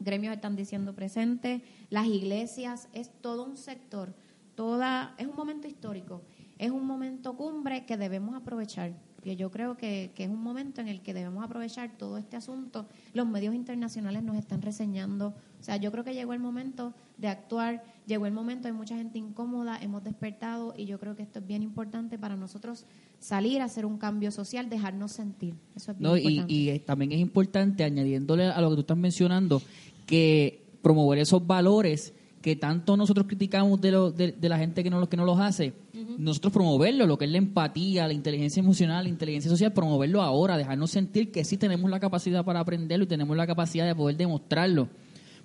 gremios 0.00 0.34
están 0.34 0.56
diciendo 0.56 0.94
presentes, 0.94 1.62
las 1.90 2.06
iglesias, 2.06 2.88
es 2.92 3.10
todo 3.20 3.44
un 3.44 3.56
sector, 3.56 4.14
toda, 4.58 5.14
es 5.18 5.28
un 5.28 5.36
momento 5.36 5.68
histórico, 5.68 6.20
es 6.58 6.72
un 6.72 6.84
momento 6.84 7.36
cumbre 7.36 7.86
que 7.86 7.96
debemos 7.96 8.34
aprovechar. 8.34 8.92
Que 9.22 9.36
yo 9.36 9.52
creo 9.52 9.76
que, 9.76 10.10
que 10.16 10.24
es 10.24 10.30
un 10.30 10.42
momento 10.42 10.80
en 10.80 10.88
el 10.88 11.00
que 11.00 11.14
debemos 11.14 11.44
aprovechar 11.44 11.96
todo 11.96 12.18
este 12.18 12.36
asunto. 12.36 12.86
Los 13.14 13.28
medios 13.28 13.54
internacionales 13.54 14.24
nos 14.24 14.36
están 14.36 14.60
reseñando. 14.60 15.28
O 15.60 15.62
sea, 15.62 15.76
yo 15.76 15.92
creo 15.92 16.02
que 16.02 16.12
llegó 16.12 16.32
el 16.32 16.40
momento 16.40 16.92
de 17.18 17.28
actuar, 17.28 17.84
llegó 18.06 18.26
el 18.26 18.32
momento, 18.32 18.66
hay 18.66 18.74
mucha 18.74 18.96
gente 18.96 19.16
incómoda, 19.20 19.78
hemos 19.80 20.02
despertado 20.02 20.74
y 20.76 20.86
yo 20.86 20.98
creo 20.98 21.14
que 21.14 21.22
esto 21.22 21.38
es 21.38 21.46
bien 21.46 21.62
importante 21.62 22.18
para 22.18 22.34
nosotros 22.34 22.84
salir 23.20 23.60
a 23.60 23.66
hacer 23.66 23.86
un 23.86 23.96
cambio 23.96 24.32
social, 24.32 24.68
dejarnos 24.68 25.12
sentir. 25.12 25.54
Eso 25.76 25.92
es 25.92 25.98
bien 25.98 26.10
No, 26.10 26.16
y, 26.16 26.20
importante. 26.22 26.52
y 26.54 26.68
eh, 26.70 26.80
también 26.80 27.12
es 27.12 27.20
importante, 27.20 27.84
añadiéndole 27.84 28.46
a 28.46 28.60
lo 28.60 28.70
que 28.70 28.74
tú 28.76 28.80
estás 28.80 28.96
mencionando, 28.98 29.62
que 30.06 30.64
promover 30.82 31.18
esos 31.20 31.46
valores 31.46 32.12
que 32.40 32.54
tanto 32.56 32.96
nosotros 32.96 33.26
criticamos 33.26 33.80
de, 33.80 33.90
lo- 33.90 34.10
de, 34.12 34.32
de 34.32 34.48
la 34.48 34.58
gente 34.58 34.82
que 34.84 34.90
no, 34.90 35.00
los- 35.00 35.08
que 35.08 35.16
no 35.16 35.24
los 35.24 35.38
hace, 35.40 35.72
nosotros 36.18 36.52
promoverlo, 36.52 37.06
lo 37.06 37.18
que 37.18 37.24
es 37.24 37.30
la 37.30 37.38
empatía, 37.38 38.06
la 38.06 38.12
inteligencia 38.12 38.60
emocional, 38.60 39.04
la 39.04 39.10
inteligencia 39.10 39.50
social, 39.50 39.72
promoverlo 39.72 40.22
ahora, 40.22 40.56
dejarnos 40.56 40.90
sentir 40.90 41.30
que 41.32 41.44
sí 41.44 41.56
tenemos 41.56 41.90
la 41.90 41.98
capacidad 42.00 42.44
para 42.44 42.60
aprenderlo 42.60 43.04
y 43.04 43.08
tenemos 43.08 43.36
la 43.36 43.46
capacidad 43.46 43.86
de 43.86 43.94
poder 43.94 44.16
demostrarlo. 44.16 44.88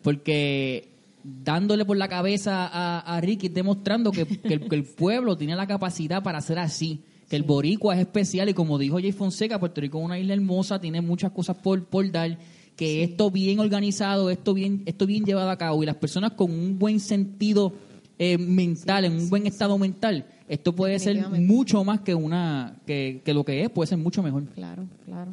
Porque 0.01 0.89
dándole 1.23 1.85
por 1.85 1.97
la 1.97 2.07
cabeza 2.09 2.67
a, 2.67 2.99
a 2.99 3.21
Ricky, 3.21 3.47
demostrando 3.49 4.11
que, 4.11 4.25
que 4.25 4.53
el, 4.55 4.67
que 4.67 4.75
el 4.75 4.83
pueblo 4.83 5.37
tiene 5.37 5.55
la 5.55 5.65
capacidad 5.67 6.21
para 6.21 6.41
ser 6.41 6.59
así, 6.59 7.01
que 7.29 7.37
el 7.37 7.43
boricua 7.43 7.95
es 7.95 8.01
especial 8.01 8.49
y 8.49 8.53
como 8.53 8.77
dijo 8.77 8.97
Jay 8.99 9.13
Fonseca, 9.13 9.59
Puerto 9.59 9.79
Rico 9.81 9.99
es 9.99 10.05
una 10.05 10.19
isla 10.19 10.33
hermosa, 10.33 10.79
tiene 10.81 11.01
muchas 11.01 11.31
cosas 11.31 11.57
por, 11.57 11.85
por 11.85 12.11
dar, 12.11 12.37
que 12.75 13.03
esto 13.03 13.29
bien 13.31 13.59
organizado, 13.59 14.29
esto 14.29 14.53
bien, 14.53 14.81
esto 14.85 15.05
bien 15.05 15.23
llevado 15.25 15.49
a 15.49 15.57
cabo 15.57 15.83
y 15.83 15.85
las 15.85 15.95
personas 15.97 16.31
con 16.33 16.51
un 16.51 16.79
buen 16.79 16.99
sentido 16.99 17.73
eh, 18.19 18.37
mental, 18.37 19.05
en 19.05 19.13
un 19.13 19.29
buen 19.29 19.45
estado 19.47 19.77
mental, 19.77 20.25
esto 20.47 20.73
puede 20.75 20.99
ser 20.99 21.27
mucho 21.29 21.83
más 21.83 22.01
que 22.01 22.13
una 22.15 22.75
que, 22.85 23.21
que 23.25 23.33
lo 23.33 23.43
que 23.43 23.63
es, 23.63 23.69
puede 23.69 23.87
ser 23.87 23.97
mucho 23.97 24.21
mejor. 24.23 24.45
Claro, 24.55 24.85
claro. 25.05 25.31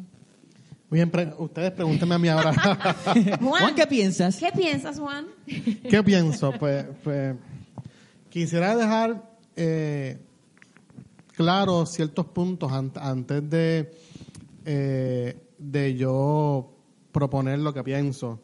Muy 0.89 0.97
bien, 0.97 1.09
pre- 1.09 1.33
ustedes 1.37 1.71
pregúntenme 1.71 2.15
a 2.15 2.19
mí 2.19 2.27
ahora. 2.27 2.53
Juan, 3.41 3.75
¿qué 3.75 3.87
piensas? 3.87 4.37
¿Qué 4.37 4.49
piensas, 4.55 4.99
Juan? 4.99 5.25
¿Qué 5.89 6.03
pienso? 6.03 6.51
Pues, 6.59 6.85
pues, 7.03 7.35
quisiera 8.29 8.75
dejar 8.75 9.23
eh, 9.55 10.17
claros 11.35 11.91
ciertos 11.93 12.25
puntos 12.27 12.71
an- 12.71 12.91
antes 12.95 13.49
de, 13.49 13.91
eh, 14.65 15.37
de 15.57 15.95
yo 15.95 16.73
proponer 17.11 17.59
lo 17.59 17.73
que 17.73 17.83
pienso 17.83 18.39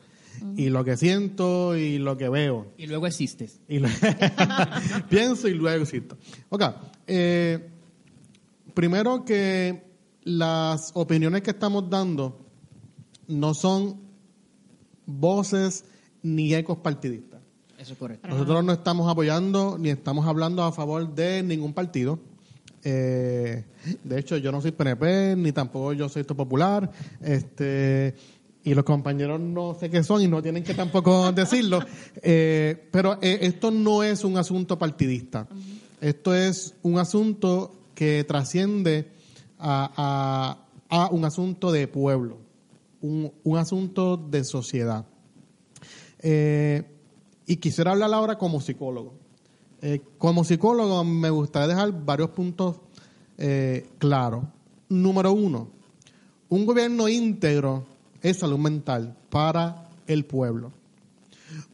y 0.56 0.70
lo 0.70 0.84
que 0.84 0.98
siento 0.98 1.76
y 1.76 1.98
lo 1.98 2.16
que 2.18 2.30
veo. 2.30 2.68
Y 2.78 2.86
luego 2.88 3.08
existes. 3.08 3.60
Y 3.68 3.80
lo- 3.80 3.90
pienso 5.10 5.48
y 5.48 5.54
luego 5.54 5.82
existo. 5.84 6.18
Ok. 6.50 6.64
eh, 7.08 7.70
primero 8.74 9.26
que 9.26 9.84
las 10.24 10.92
opiniones 10.94 11.42
que 11.42 11.52
estamos 11.52 11.90
dando 11.90 12.38
no 13.28 13.54
son 13.54 14.00
voces 15.06 15.86
ni 16.22 16.54
ecos 16.54 16.78
partidistas. 16.80 17.42
Eso 17.80 17.94
es 17.94 18.00
correcto. 18.00 18.28
Nosotros 18.28 18.64
no 18.64 18.74
estamos 18.74 19.10
apoyando 19.10 19.78
ni 19.80 19.90
estamos 19.90 20.26
hablando 20.28 20.64
a 20.64 20.72
favor 20.72 21.14
de 21.16 21.44
ningún 21.44 21.74
partido. 21.74 22.20
Eh, 22.84 23.64
de 24.04 24.20
hecho, 24.20 24.38
yo 24.38 24.52
no 24.52 24.62
soy 24.62 24.72
PNP, 24.72 25.36
ni 25.38 25.52
tampoco 25.52 25.94
yo 25.94 26.10
soy 26.10 26.22
esto 26.22 26.36
popular. 26.36 26.92
Este, 27.22 28.16
y 28.68 28.74
los 28.76 28.84
compañeros 28.84 29.40
no 29.40 29.76
sé 29.80 29.90
qué 29.90 30.04
son 30.04 30.22
y 30.22 30.28
no 30.28 30.42
tienen 30.42 30.62
que 30.64 30.74
tampoco 30.74 31.32
decirlo. 31.34 31.80
Eh, 32.22 32.90
pero 32.92 33.18
eh, 33.22 33.40
esto 33.44 33.72
no 33.72 34.04
es 34.04 34.26
un 34.26 34.36
asunto 34.38 34.78
partidista. 34.78 35.48
Esto 36.02 36.36
es 36.36 36.76
un 36.84 37.00
asunto 37.00 37.72
que 37.96 38.26
trasciende 38.26 39.08
a, 39.58 40.58
a- 40.90 41.04
a 41.04 41.08
un 41.12 41.24
asunto 41.26 41.72
de 41.72 41.88
pueblo, 41.88 42.38
un, 43.02 43.32
un 43.44 43.58
asunto 43.58 44.18
de 44.18 44.44
sociedad. 44.44 45.06
Eh, 46.20 46.84
y 47.46 47.58
quisiera 47.58 47.92
hablar 47.92 48.14
ahora 48.14 48.38
como 48.38 48.60
psicólogo. 48.60 49.14
Como 50.18 50.44
psicólogo 50.44 51.04
me 51.06 51.30
gustaría 51.30 51.68
dejar 51.70 52.04
varios 52.04 52.32
puntos 52.32 52.78
claros. 54.00 54.44
Número 54.90 55.32
uno, 55.32 55.70
un 56.50 56.66
gobierno 56.66 57.08
íntegro 57.08 57.86
es 58.29 58.39
salud 58.39 58.57
mental 58.57 59.15
para 59.29 59.89
el 60.07 60.25
pueblo. 60.25 60.72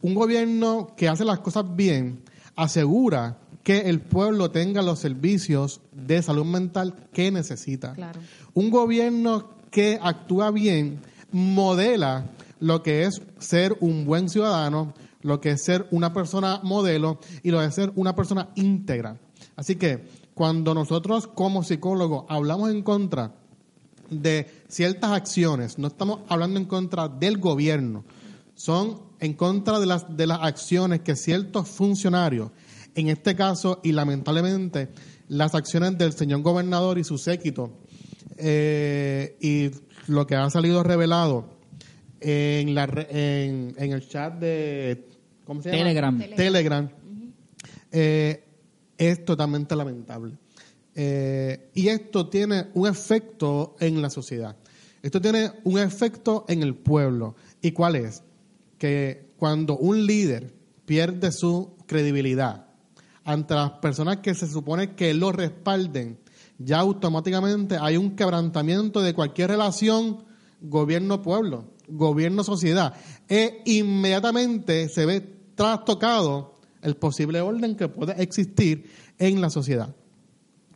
Un 0.02 0.14
gobierno 0.14 0.94
que 0.96 1.08
hace 1.08 1.24
las 1.24 1.40
cosas 1.40 1.64
bien 1.74 2.20
asegura 2.56 3.38
que 3.62 3.80
el 3.88 4.00
pueblo 4.00 4.50
tenga 4.50 4.82
los 4.82 4.98
servicios 4.98 5.80
de 5.92 6.22
salud 6.22 6.44
mental 6.44 7.08
que 7.12 7.30
necesita. 7.30 7.94
Claro. 7.94 8.20
Un 8.52 8.70
gobierno 8.70 9.48
que 9.70 9.98
actúa 10.00 10.50
bien 10.50 11.00
modela 11.32 12.26
lo 12.60 12.82
que 12.82 13.04
es 13.04 13.20
ser 13.38 13.76
un 13.80 14.04
buen 14.04 14.28
ciudadano, 14.28 14.94
lo 15.22 15.40
que 15.40 15.50
es 15.50 15.64
ser 15.64 15.86
una 15.90 16.12
persona 16.12 16.60
modelo 16.62 17.18
y 17.42 17.50
lo 17.50 17.60
que 17.60 17.66
es 17.66 17.74
ser 17.74 17.92
una 17.96 18.14
persona 18.14 18.50
íntegra. 18.54 19.18
Así 19.56 19.76
que 19.76 20.06
cuando 20.34 20.74
nosotros 20.74 21.26
como 21.26 21.62
psicólogos 21.62 22.24
hablamos 22.28 22.70
en 22.70 22.82
contra 22.82 23.32
de 24.10 24.46
ciertas 24.68 25.10
acciones, 25.12 25.78
no 25.78 25.88
estamos 25.88 26.20
hablando 26.28 26.58
en 26.58 26.66
contra 26.66 27.08
del 27.08 27.38
gobierno, 27.38 28.04
son 28.54 29.02
en 29.20 29.34
contra 29.34 29.80
de 29.80 29.86
las, 29.86 30.16
de 30.16 30.26
las 30.26 30.40
acciones 30.42 31.00
que 31.00 31.16
ciertos 31.16 31.68
funcionarios, 31.68 32.50
en 32.94 33.08
este 33.08 33.34
caso 33.34 33.80
y 33.82 33.92
lamentablemente 33.92 34.90
las 35.28 35.54
acciones 35.54 35.98
del 35.98 36.12
señor 36.12 36.42
gobernador 36.42 36.98
y 36.98 37.04
su 37.04 37.18
séquito 37.18 37.78
eh, 38.36 39.36
y 39.40 39.70
lo 40.10 40.26
que 40.26 40.36
ha 40.36 40.48
salido 40.50 40.82
revelado 40.82 41.48
en, 42.20 42.74
la, 42.74 42.84
en, 42.84 43.74
en 43.76 43.92
el 43.92 44.08
chat 44.08 44.34
de 44.38 45.08
¿cómo 45.44 45.62
se 45.62 45.70
llama? 45.70 45.82
Telegram. 45.82 46.18
Telegram 46.36 46.90
eh, 47.92 48.44
es 48.98 49.24
totalmente 49.24 49.76
lamentable. 49.76 50.36
Eh, 50.94 51.70
y 51.74 51.88
esto 51.88 52.28
tiene 52.28 52.68
un 52.74 52.86
efecto 52.86 53.76
en 53.80 54.00
la 54.00 54.10
sociedad. 54.10 54.56
Esto 55.02 55.20
tiene 55.20 55.52
un 55.64 55.78
efecto 55.78 56.44
en 56.48 56.62
el 56.62 56.74
pueblo. 56.74 57.34
¿Y 57.60 57.72
cuál 57.72 57.96
es? 57.96 58.22
Que 58.78 59.32
cuando 59.36 59.76
un 59.76 60.06
líder 60.06 60.54
pierde 60.86 61.32
su 61.32 61.74
credibilidad 61.86 62.66
ante 63.24 63.54
las 63.54 63.72
personas 63.72 64.18
que 64.18 64.34
se 64.34 64.46
supone 64.46 64.94
que 64.94 65.14
lo 65.14 65.32
respalden, 65.32 66.18
ya 66.58 66.78
automáticamente 66.78 67.76
hay 67.80 67.96
un 67.96 68.14
quebrantamiento 68.14 69.02
de 69.02 69.14
cualquier 69.14 69.50
relación 69.50 70.24
gobierno-pueblo, 70.60 71.72
gobierno-sociedad. 71.88 72.94
E 73.28 73.62
inmediatamente 73.64 74.88
se 74.88 75.06
ve 75.06 75.20
trastocado 75.54 76.54
el 76.82 76.96
posible 76.96 77.40
orden 77.40 77.76
que 77.76 77.88
puede 77.88 78.22
existir 78.22 78.90
en 79.18 79.40
la 79.40 79.50
sociedad 79.50 79.94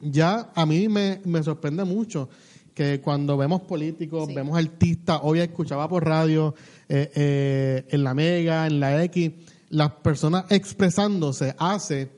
ya 0.01 0.51
a 0.55 0.67
mí 0.67 0.89
me, 0.89 1.21
me 1.25 1.43
sorprende 1.43 1.85
mucho 1.85 2.29
que 2.75 3.01
cuando 3.01 3.37
vemos 3.37 3.63
políticos, 3.63 4.29
Sí. 4.29 4.35
vemos 4.35 4.57
artistas, 4.57 5.19
hoy 5.23 5.41
escuchaba 5.41 5.89
por 5.89 6.05
radio, 6.07 6.55
eh, 6.89 7.11
eh, 7.15 7.87
en 7.91 8.05
la 8.05 8.15
Mega, 8.15 8.67
en 8.67 8.79
la 8.81 9.03
X, 9.05 9.33
las 9.71 9.91
personas 9.95 10.45
expresándose 10.51 11.55
hace 11.59 12.11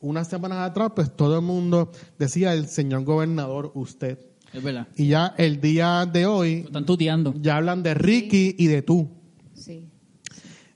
unas 0.00 0.28
semanas 0.28 0.58
atrás, 0.70 0.92
pues 0.94 1.14
todo 1.16 1.36
el 1.38 1.44
mundo 1.44 1.90
decía 2.18 2.52
el 2.54 2.68
señor 2.68 3.04
gobernador, 3.04 3.72
usted. 3.74 4.18
Es 4.52 4.62
verdad. 4.62 4.86
Y 4.96 5.08
ya 5.08 5.34
el 5.36 5.60
día 5.60 6.06
de 6.06 6.26
hoy, 6.26 6.60
Lo 6.62 6.66
están 6.68 6.86
tuteando. 6.86 7.34
ya 7.40 7.56
hablan 7.56 7.82
de 7.82 7.94
Ricky 7.94 8.54
y 8.56 8.68
de 8.68 8.82
tú. 8.82 9.08
Sí. 9.54 9.88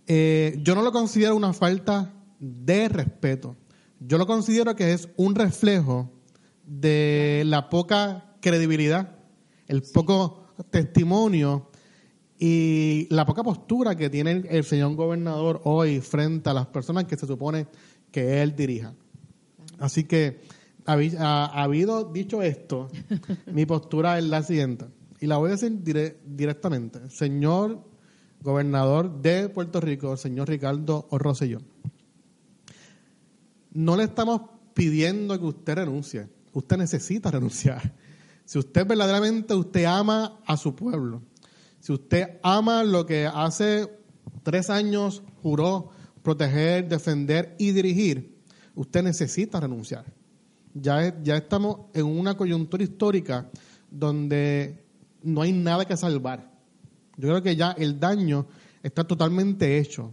Eh, 0.08 0.58
yo 0.62 0.74
no 0.74 0.82
lo 0.82 0.90
considero 0.90 1.36
una 1.36 1.52
falta 1.52 2.12
de 2.40 2.88
respeto. 2.88 3.56
Yo 4.00 4.18
lo 4.18 4.26
considero 4.26 4.74
que 4.74 4.92
es 4.94 5.08
un 5.16 5.34
reflejo 5.34 6.10
de 6.68 7.42
la 7.46 7.68
poca 7.70 8.36
credibilidad, 8.40 9.16
el 9.66 9.82
poco 9.82 10.44
testimonio 10.70 11.70
y 12.38 13.06
la 13.10 13.24
poca 13.26 13.42
postura 13.42 13.96
que 13.96 14.10
tiene 14.10 14.32
el, 14.32 14.46
el 14.50 14.64
señor 14.64 14.94
gobernador 14.94 15.60
hoy 15.64 16.00
frente 16.00 16.50
a 16.50 16.54
las 16.54 16.66
personas 16.66 17.04
que 17.04 17.16
se 17.16 17.26
supone 17.26 17.66
que 18.12 18.42
él 18.42 18.54
dirija. 18.54 18.94
Así 19.78 20.04
que, 20.04 20.40
habi- 20.86 21.16
ha- 21.18 21.46
habido 21.62 22.04
dicho 22.12 22.42
esto, 22.42 22.88
mi 23.52 23.66
postura 23.66 24.18
es 24.18 24.24
la 24.24 24.42
siguiente, 24.42 24.86
y 25.20 25.26
la 25.26 25.36
voy 25.38 25.48
a 25.48 25.52
decir 25.52 25.72
dire- 25.82 26.18
directamente. 26.24 27.08
Señor 27.10 27.82
gobernador 28.40 29.20
de 29.20 29.48
Puerto 29.48 29.80
Rico, 29.80 30.12
el 30.12 30.18
señor 30.18 30.48
Ricardo 30.48 31.08
Rosselló, 31.10 31.60
no 33.72 33.96
le 33.96 34.04
estamos 34.04 34.42
pidiendo 34.74 35.38
que 35.38 35.44
usted 35.46 35.74
renuncie, 35.74 36.28
usted 36.58 36.76
necesita 36.76 37.30
renunciar. 37.30 37.94
Si 38.44 38.58
usted 38.58 38.86
verdaderamente 38.86 39.54
usted 39.54 39.84
ama 39.84 40.40
a 40.46 40.56
su 40.56 40.74
pueblo, 40.74 41.22
si 41.80 41.92
usted 41.92 42.38
ama 42.42 42.82
lo 42.82 43.06
que 43.06 43.26
hace 43.26 43.88
tres 44.42 44.70
años 44.70 45.22
juró 45.42 45.90
proteger, 46.22 46.88
defender 46.88 47.54
y 47.58 47.72
dirigir, 47.72 48.38
usted 48.74 49.02
necesita 49.02 49.60
renunciar. 49.60 50.04
Ya, 50.74 51.22
ya 51.22 51.36
estamos 51.36 51.86
en 51.94 52.06
una 52.06 52.36
coyuntura 52.36 52.82
histórica 52.82 53.48
donde 53.90 54.84
no 55.22 55.42
hay 55.42 55.52
nada 55.52 55.84
que 55.84 55.96
salvar. 55.96 56.50
Yo 57.16 57.28
creo 57.28 57.42
que 57.42 57.56
ya 57.56 57.72
el 57.72 57.98
daño 57.98 58.46
está 58.82 59.04
totalmente 59.04 59.78
hecho. 59.78 60.12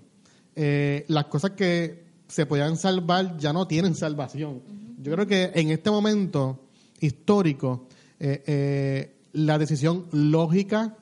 Eh, 0.55 1.05
las 1.07 1.25
cosas 1.25 1.51
que 1.51 2.05
se 2.27 2.45
podían 2.45 2.77
salvar 2.77 3.37
ya 3.37 3.53
no 3.53 3.67
tienen 3.67 3.95
salvación. 3.95 4.84
Yo 5.05 5.11
creo 5.11 5.27
que 5.27 5.51
en 5.53 5.69
este 5.69 5.91
momento 5.91 6.67
histórico, 6.99 7.87
eh, 8.19 8.43
eh, 8.47 9.17
la 9.33 9.59
decisión 9.59 10.07
lógica, 10.11 10.97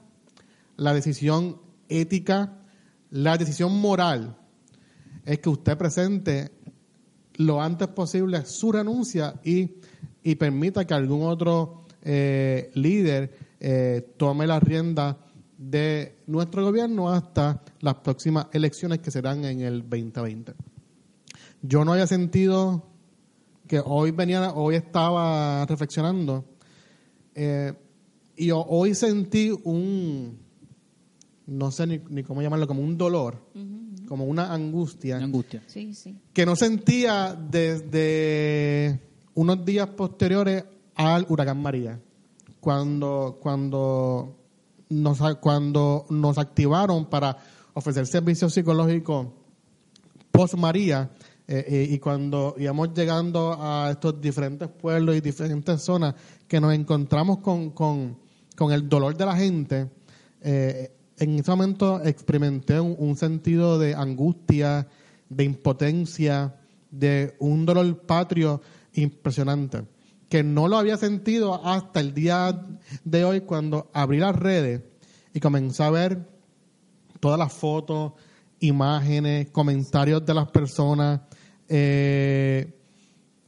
la 0.76 0.94
decisión 0.94 1.62
ética, 1.88 2.60
la 3.12 3.38
decisión 3.38 3.80
moral 3.80 4.36
es 5.24 5.40
que 5.40 5.48
usted 5.48 5.78
presente 5.78 6.52
lo 7.36 7.62
antes 7.62 7.88
posible 7.88 8.44
su 8.46 8.74
renuncia 8.74 9.40
y, 9.42 9.76
y 10.22 10.36
permita 10.36 10.84
que 10.86 10.94
algún 10.94 11.24
otro 11.24 11.86
eh, 12.02 12.72
líder 12.74 13.32
eh, 13.62 14.16
tome 14.18 14.48
la 14.48 14.60
rienda 14.60 15.18
de 15.58 16.18
nuestro 16.28 16.62
gobierno 16.62 17.10
hasta 17.10 17.64
las 17.80 17.96
próximas 17.96 18.48
elecciones 18.52 19.00
que 19.00 19.12
serán 19.12 19.46
en 19.46 19.62
el 19.62 19.80
2020. 19.84 20.56
Yo 21.62 21.86
no 21.86 21.94
había 21.94 22.06
sentido 22.06 22.93
que 23.74 23.82
hoy 23.84 24.12
venía, 24.12 24.52
hoy 24.54 24.76
estaba 24.76 25.66
reflexionando 25.66 26.46
eh, 27.34 27.74
y 28.36 28.52
ho- 28.52 28.64
hoy 28.70 28.94
sentí 28.94 29.50
un, 29.64 30.38
no 31.48 31.72
sé 31.72 31.88
ni, 31.88 32.00
ni 32.10 32.22
cómo 32.22 32.44
llamarlo, 32.44 32.68
como 32.68 32.84
un 32.84 32.96
dolor, 33.00 33.40
como 34.08 34.26
una 34.26 34.54
angustia 34.54 35.16
Una 35.16 35.26
angustia. 35.26 35.64
Sí, 35.66 35.96
sí. 35.96 36.16
que 36.34 36.46
no 36.46 36.56
sentía 36.56 37.34
desde 37.34 39.00
unos 39.34 39.66
días 39.66 39.88
posteriores 39.90 40.66
al 40.94 41.26
huracán 41.30 41.60
María, 41.60 42.00
cuando 42.60 43.40
cuando 43.42 44.38
nos 44.90 45.18
cuando 45.38 46.06
nos 46.12 46.38
activaron 46.38 47.06
para 47.08 47.36
ofrecer 47.74 48.06
servicios 48.06 48.54
psicológicos 48.54 49.30
post 50.30 50.54
María 50.54 51.10
eh, 51.48 51.88
y 51.90 52.00
cuando 52.00 52.56
íbamos 52.58 52.94
llegando 52.94 53.58
a 53.60 53.92
estos 53.92 54.22
diferentes 54.22 54.70
pueblos 54.70 55.16
y 55.16 55.22
diferentes 55.22 55.82
zonas 55.82 56.16
que 56.48 56.62
nos 56.62 56.74
encontramos 56.74 57.40
con, 57.40 57.72
con, 57.72 58.18
con 58.56 58.72
el 58.72 58.88
dolor 58.88 59.18
de 59.18 59.26
la 59.26 59.36
gente, 59.36 59.90
eh, 60.42 60.92
en 61.18 61.40
ese 61.40 61.52
momento 61.52 62.02
experimenté 62.04 62.80
un, 62.80 62.96
un 62.98 63.18
sentido 63.18 63.78
de 63.78 63.94
angustia, 63.94 64.88
de 65.30 65.44
impotencia, 65.44 66.56
de 66.90 67.36
un 67.40 67.66
dolor 67.66 67.98
patrio 68.06 68.62
impresionante, 68.94 69.84
que 70.30 70.44
no 70.44 70.68
lo 70.68 70.78
había 70.78 70.98
sentido 70.98 71.66
hasta 71.66 72.00
el 72.00 72.14
día 72.14 72.66
de 73.04 73.26
hoy 73.26 73.42
cuando 73.42 73.90
abrí 73.94 74.20
las 74.20 74.36
redes 74.36 74.82
y 75.34 75.40
comencé 75.40 75.84
a 75.84 75.90
ver 75.90 76.30
todas 77.20 77.40
las 77.40 77.52
fotos, 77.52 78.14
imágenes, 78.60 79.50
comentarios 79.50 80.26
de 80.26 80.34
las 80.34 80.50
personas, 80.52 81.22
eh, 81.70 82.74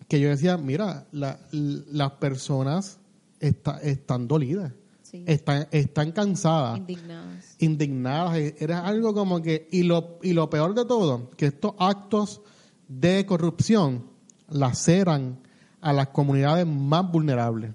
que 0.07 0.19
yo 0.19 0.29
decía, 0.29 0.57
mira, 0.57 1.05
la- 1.11 1.39
las 1.51 2.11
personas 2.13 2.99
está- 3.39 3.79
están 3.81 4.27
dolidas, 4.27 4.71
Sí. 5.03 5.23
están, 5.27 5.67
están 5.71 6.11
cansadas 6.11 6.77
Indignadas. 6.77 7.55
indignadas. 7.59 8.37
eh, 8.37 8.55
Era 8.59 8.85
algo 8.85 9.13
como 9.13 9.41
que, 9.41 9.67
y 9.71 9.83
lo, 9.83 10.19
y 10.21 10.33
lo 10.33 10.49
peor 10.49 10.73
de 10.75 10.85
todo, 10.85 11.29
que 11.31 11.47
estos 11.47 11.73
actos 11.79 12.41
de 12.87 13.25
corrupción 13.25 14.05
laceran 14.49 15.39
a 15.81 15.91
las 15.93 16.07
comunidades 16.09 16.65
más 16.67 17.11
vulnerables. 17.11 17.71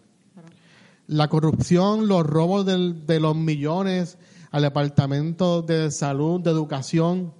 La 1.09 1.29
corrupción, 1.29 2.07
los 2.07 2.24
robos 2.24 2.64
del- 2.64 3.05
de 3.07 3.18
los 3.18 3.35
millones 3.35 4.16
al 4.53 4.62
departamento 4.62 5.62
de 5.62 5.90
salud, 5.90 6.40
de 6.40 6.50
educación, 6.50 7.33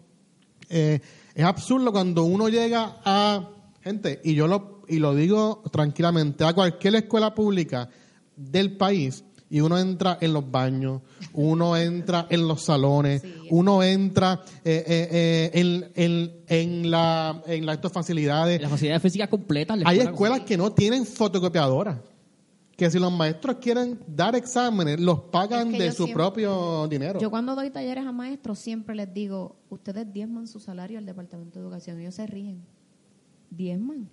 eh, 0.69 1.01
es 1.41 1.47
absurdo 1.47 1.93
cuando 1.93 2.25
uno 2.25 2.49
llega 2.49 2.99
a 3.05 3.49
gente, 3.83 4.21
y 4.25 4.35
yo 4.35 4.47
lo, 4.47 4.83
y 4.89 4.99
lo 4.99 5.15
digo 5.15 5.63
tranquilamente, 5.73 6.45
a 6.45 6.53
cualquier 6.53 6.95
escuela 6.97 7.35
pública 7.35 7.89
del 8.37 8.77
país, 8.77 9.25
y 9.53 9.61
uno 9.61 9.79
entra 9.79 10.17
en 10.21 10.33
los 10.33 10.49
baños, 10.49 11.03
uno 11.33 11.77
entra 11.77 12.27
en 12.31 12.47
los 12.47 12.63
salones, 12.63 13.23
Sí, 13.23 13.35
uno 13.51 13.83
entra 13.83 14.43
eh, 14.65 14.85
eh, 14.87 15.09
eh, 15.11 15.51
en, 15.55 15.91
en, 15.97 16.33
en 16.47 16.91
la, 16.91 17.43
en 17.47 17.67
las 17.67 17.75
estas 17.77 17.91
facilidades. 17.93 18.61
Las 18.63 18.71
facilidades 18.71 19.03
físicas 19.03 19.29
completas. 19.29 19.77
la 19.79 19.89
Hay 19.89 19.99
escuela- 19.99 20.11
escuelas 20.37 20.41
que 20.43 20.57
no 20.57 20.71
tienen 20.73 21.05
fotocopiadoras. 21.05 21.99
Que 22.81 22.91
si 22.91 22.99
los 22.99 23.13
maestros 23.13 23.57
quieren 23.61 23.99
dar 24.07 24.35
exámenes, 24.35 24.99
los 24.99 25.21
pagan 25.25 25.69
Es 25.69 25.77
que 25.77 25.83
de 25.85 25.91
su 25.93 26.05
siempre- 26.05 26.15
propio 26.15 26.89
dinero. 26.89 27.21
Yo 27.21 27.29
cuando 27.29 27.55
doy 27.55 27.69
talleres 27.69 28.07
a 28.07 28.11
maestros 28.11 28.59
siempre 28.59 28.95
les 28.95 29.13
digo, 29.13 29.57
ustedes 29.69 30.11
diezman 30.11 30.47
su 30.47 30.61
salario 30.61 30.97
al 30.99 31.05
Departamento 31.05 31.59
de 31.59 31.65
Educación. 31.67 32.01
Ellos 32.01 32.15
se 32.15 32.27
ríen. 32.27 32.63
Diezman. 33.51 34.09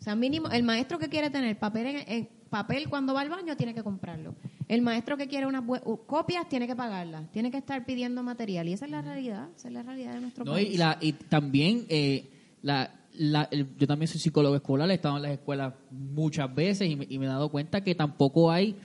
O 0.00 0.02
sea, 0.02 0.16
mínimo, 0.16 0.48
el 0.50 0.64
maestro 0.64 0.98
que 0.98 1.08
quiere 1.08 1.30
tener 1.30 1.56
papel 1.60 1.86
en, 1.86 1.96
en- 2.12 2.28
papel 2.50 2.88
cuando 2.88 3.14
va 3.14 3.20
al 3.20 3.28
baño 3.28 3.56
tiene 3.56 3.72
que 3.72 3.84
comprarlo. 3.84 4.34
El 4.66 4.82
maestro 4.82 5.16
que 5.16 5.28
quiere 5.28 5.46
unas 5.46 5.62
copias 6.08 6.48
tiene 6.48 6.66
que 6.66 6.74
pagarlas. 6.74 7.30
Tiene 7.30 7.52
que 7.52 7.58
estar 7.58 7.84
pidiendo 7.86 8.24
material. 8.24 8.66
Y 8.68 8.72
esa 8.72 8.86
es 8.86 8.90
la 8.90 9.00
realidad. 9.02 9.48
Esa 9.54 9.68
es 9.68 9.74
la 9.74 9.82
realidad 9.84 10.14
de 10.14 10.20
nuestro 10.22 10.44
No, 10.44 10.58
y, 10.58 10.64
país. 10.64 10.78
la- 10.78 10.98
y 11.00 11.12
también 11.12 11.84
eh, 11.88 12.28
la, 12.62 12.90
la- 13.18 13.48
el- 13.50 13.66
yo 13.76 13.86
también 13.86 14.08
soy 14.08 14.20
psicólogo 14.20 14.56
escolar, 14.56 14.90
he 14.90 14.94
estado 14.94 15.16
en 15.16 15.22
las 15.24 15.32
escuelas 15.32 15.74
muchas 15.90 16.54
veces 16.54 16.88
y 16.88 16.96
me, 16.96 17.06
y 17.08 17.18
me 17.18 17.26
he 17.26 17.28
dado 17.28 17.50
cuenta 17.50 17.82
que 17.82 17.94
tampoco 17.94 18.50
hay, 18.50 18.76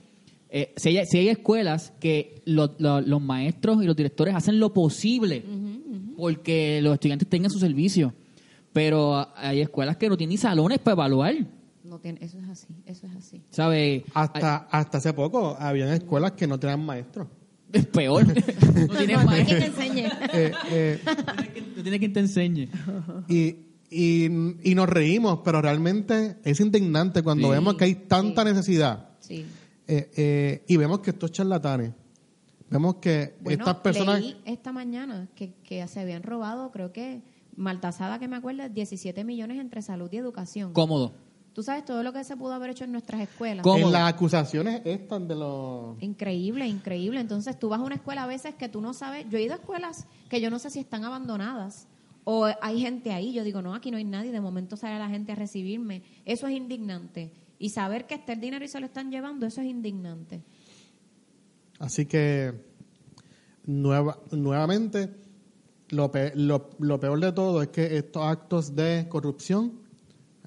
eh, 0.50 0.72
si, 0.76 0.96
hay 0.96 1.06
si 1.06 1.18
hay 1.18 1.28
escuelas 1.28 1.92
que 2.00 2.42
lo- 2.44 2.74
lo- 2.78 3.00
los 3.00 3.20
maestros 3.22 3.82
y 3.82 3.86
los 3.86 3.96
directores 3.96 4.34
hacen 4.34 4.60
lo 4.60 4.72
posible 4.74 5.44
porque 6.16 6.80
los 6.82 6.94
estudiantes 6.94 7.28
tengan 7.28 7.50
su 7.50 7.58
servicio, 7.58 8.12
pero 8.72 9.28
hay 9.36 9.60
escuelas 9.60 9.96
que 9.96 10.08
no 10.08 10.16
tienen 10.16 10.30
ni 10.32 10.36
salones 10.36 10.78
para 10.78 10.92
evaluar, 10.94 11.34
No 11.84 11.98
tiene, 11.98 12.18
eso 12.22 12.38
es 12.38 12.48
así, 12.48 12.66
eso 12.86 13.06
es 13.06 13.16
así. 13.16 13.42
¿sabes? 13.50 14.02
Hasta, 14.14 14.56
hasta 14.70 14.98
hace 14.98 15.12
poco 15.12 15.56
habían 15.58 15.88
escuelas 15.90 16.32
que 16.32 16.46
no 16.46 16.58
tenían 16.58 16.84
maestros. 16.84 17.28
Es 17.72 17.86
peor. 17.86 18.24
no 18.26 18.32
tienes 18.96 19.16
No, 19.16 19.24
no 19.24 19.26
maestro. 19.26 19.58
que 19.58 19.60
te 19.62 19.66
enseñe. 19.66 20.06
Eh, 20.32 20.52
eh, 20.70 21.00
No 21.76 21.82
tienes 21.82 21.98
quien 21.98 22.12
te 22.12 22.20
enseñe. 22.20 22.68
y, 23.28 23.56
y, 23.94 24.70
y 24.70 24.74
nos 24.74 24.88
reímos, 24.88 25.40
pero 25.44 25.62
realmente 25.62 26.36
es 26.44 26.58
indignante 26.60 27.22
cuando 27.22 27.48
Sí. 27.48 27.52
vemos 27.52 27.74
que 27.74 27.84
hay 27.84 27.94
tanta 27.94 28.42
Sí. 28.42 28.48
necesidad 28.48 29.08
Sí. 29.20 29.46
eh, 29.86 30.10
eh, 30.16 30.64
y 30.66 30.76
vemos 30.76 31.00
que 31.00 31.10
estos 31.10 31.30
charlatanes, 31.32 31.92
vemos 32.70 32.96
que 32.96 33.34
Bueno, 33.40 33.64
estas 33.64 33.76
personas... 33.82 34.20
leí 34.20 34.36
esta 34.44 34.72
mañana 34.72 35.28
que, 35.34 35.54
que 35.62 35.86
se 35.88 36.00
habían 36.00 36.22
robado, 36.22 36.70
creo 36.72 36.92
que, 36.92 37.22
maltasada 37.56 38.18
que 38.18 38.26
me 38.28 38.36
acuerdo, 38.36 38.68
17 38.68 39.22
millones 39.24 39.58
entre 39.60 39.80
salud 39.82 40.08
y 40.12 40.16
educación. 40.16 40.72
Cómodo. 40.72 41.12
Tú 41.52 41.62
sabes 41.62 41.84
todo 41.84 42.02
lo 42.02 42.12
que 42.12 42.24
se 42.24 42.36
pudo 42.36 42.52
haber 42.52 42.70
hecho 42.70 42.82
en 42.82 42.90
nuestras 42.90 43.20
escuelas. 43.20 43.62
¿Cómo? 43.62 43.86
En 43.86 43.92
las 43.92 44.12
acusaciones 44.12 44.82
estas 44.84 45.28
de 45.28 45.36
los... 45.36 46.02
Increíble, 46.02 46.66
increíble. 46.66 47.20
Entonces 47.20 47.56
tú 47.60 47.68
vas 47.68 47.78
a 47.78 47.84
una 47.84 47.94
escuela 47.94 48.24
a 48.24 48.26
veces 48.26 48.56
que 48.56 48.68
tú 48.68 48.80
no 48.80 48.92
sabes. 48.92 49.24
Yo 49.30 49.38
he 49.38 49.42
ido 49.42 49.52
a 49.52 49.58
escuelas 49.58 50.08
que 50.28 50.40
yo 50.40 50.50
no 50.50 50.58
sé 50.58 50.70
si 50.70 50.80
están 50.80 51.04
abandonadas 51.04 51.86
o 52.24 52.46
hay 52.60 52.80
gente 52.80 53.12
ahí. 53.12 53.32
Yo 53.32 53.44
digo, 53.44 53.62
no, 53.62 53.74
aquí 53.74 53.90
no 53.90 53.96
hay 53.96 54.04
nadie. 54.04 54.32
De 54.32 54.40
momento 54.40 54.76
sale 54.76 54.98
la 54.98 55.08
gente 55.08 55.32
a 55.32 55.34
recibirme. 55.34 56.02
Eso 56.24 56.46
es 56.46 56.54
indignante. 56.54 57.32
Y 57.58 57.70
saber 57.70 58.06
que 58.06 58.14
está 58.14 58.32
el 58.32 58.40
dinero 58.40 58.64
y 58.64 58.68
se 58.68 58.80
lo 58.80 58.86
están 58.86 59.10
llevando, 59.10 59.46
eso 59.46 59.60
es 59.60 59.68
indignante. 59.68 60.42
Así 61.78 62.06
que, 62.06 62.52
nueva, 63.64 64.18
nuevamente, 64.30 65.10
lo, 65.90 66.10
pe- 66.10 66.32
lo, 66.34 66.70
lo 66.78 66.98
peor 67.00 67.20
de 67.20 67.32
todo 67.32 67.62
es 67.62 67.68
que 67.68 67.96
estos 67.96 68.22
actos 68.24 68.74
de 68.74 69.06
corrupción 69.08 69.80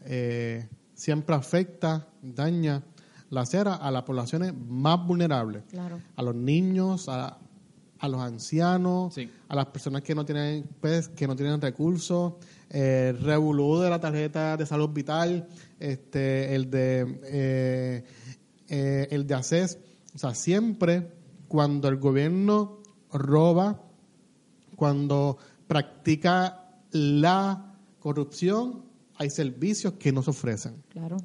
eh, 0.05 0.67
siempre 0.93 1.35
afecta, 1.35 2.07
daña 2.21 2.83
la 3.29 3.41
acera 3.41 3.75
a 3.75 3.91
las 3.91 4.03
poblaciones 4.03 4.53
más 4.53 5.05
vulnerables. 5.05 5.63
Claro. 5.69 5.99
A 6.15 6.23
los 6.23 6.35
niños, 6.35 7.09
a, 7.09 7.37
a 7.99 8.07
los 8.07 8.21
ancianos, 8.21 9.13
Sí. 9.13 9.29
a 9.47 9.55
las 9.55 9.67
personas 9.67 10.01
que 10.01 10.13
no 10.15 10.25
tienen 10.25 10.65
pues, 10.79 11.09
que 11.09 11.27
no 11.27 11.35
tienen 11.35 11.59
recursos, 11.61 12.33
eh, 12.69 13.15
revolú 13.21 13.79
de 13.79 13.89
la 13.89 13.99
tarjeta 13.99 14.57
de 14.57 14.65
salud 14.65 14.89
vital, 14.89 15.47
este, 15.79 16.55
el 16.55 16.69
de 16.69 17.19
eh, 17.25 18.03
eh, 18.69 19.07
el 19.11 19.25
de 19.25 19.33
ACES, 19.33 19.79
o 20.15 20.17
sea, 20.17 20.33
siempre 20.35 21.11
cuando 21.47 21.87
el 21.87 21.97
gobierno 21.97 22.79
roba, 23.11 23.81
cuando 24.75 25.37
practica 25.67 26.65
la 26.91 27.75
corrupción, 27.99 28.83
hay 29.15 29.29
servicios 29.29 29.93
que 29.93 30.11
no 30.11 30.21
se 30.21 30.29
ofrecen. 30.31 30.83
Claro. 30.89 31.17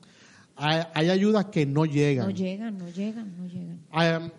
Hay, 0.57 0.83
hay 0.95 1.11
ayudas 1.11 1.47
que 1.47 1.67
no 1.67 1.85
llegan. 1.85 2.27
No 2.27 2.31
llegan, 2.31 2.79
no 2.79 2.89
llegan, 2.89 3.37
no 3.37 3.47
llegan. 3.47 3.81
Hay, 3.91 4.31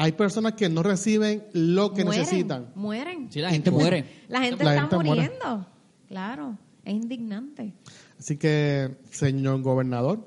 hay 0.00 0.12
personas 0.12 0.54
que 0.54 0.70
no 0.70 0.82
reciben 0.82 1.44
lo 1.52 1.92
que 1.92 2.04
Mueren, 2.04 2.20
necesitan. 2.22 2.72
Mueren. 2.74 3.30
Sí, 3.30 3.40
la 3.40 3.50
gente 3.50 3.70
muere. 3.70 4.24
La 4.28 4.40
gente 4.40 4.64
La 4.64 4.70
está 4.74 4.80
gente 4.80 4.96
muere. 4.96 5.10
muriendo. 5.10 5.66
Claro. 6.08 6.58
Es 6.82 6.94
indignante. 6.94 7.74
Así 8.18 8.38
que, 8.38 8.96
señor 9.10 9.60
gobernador, 9.60 10.26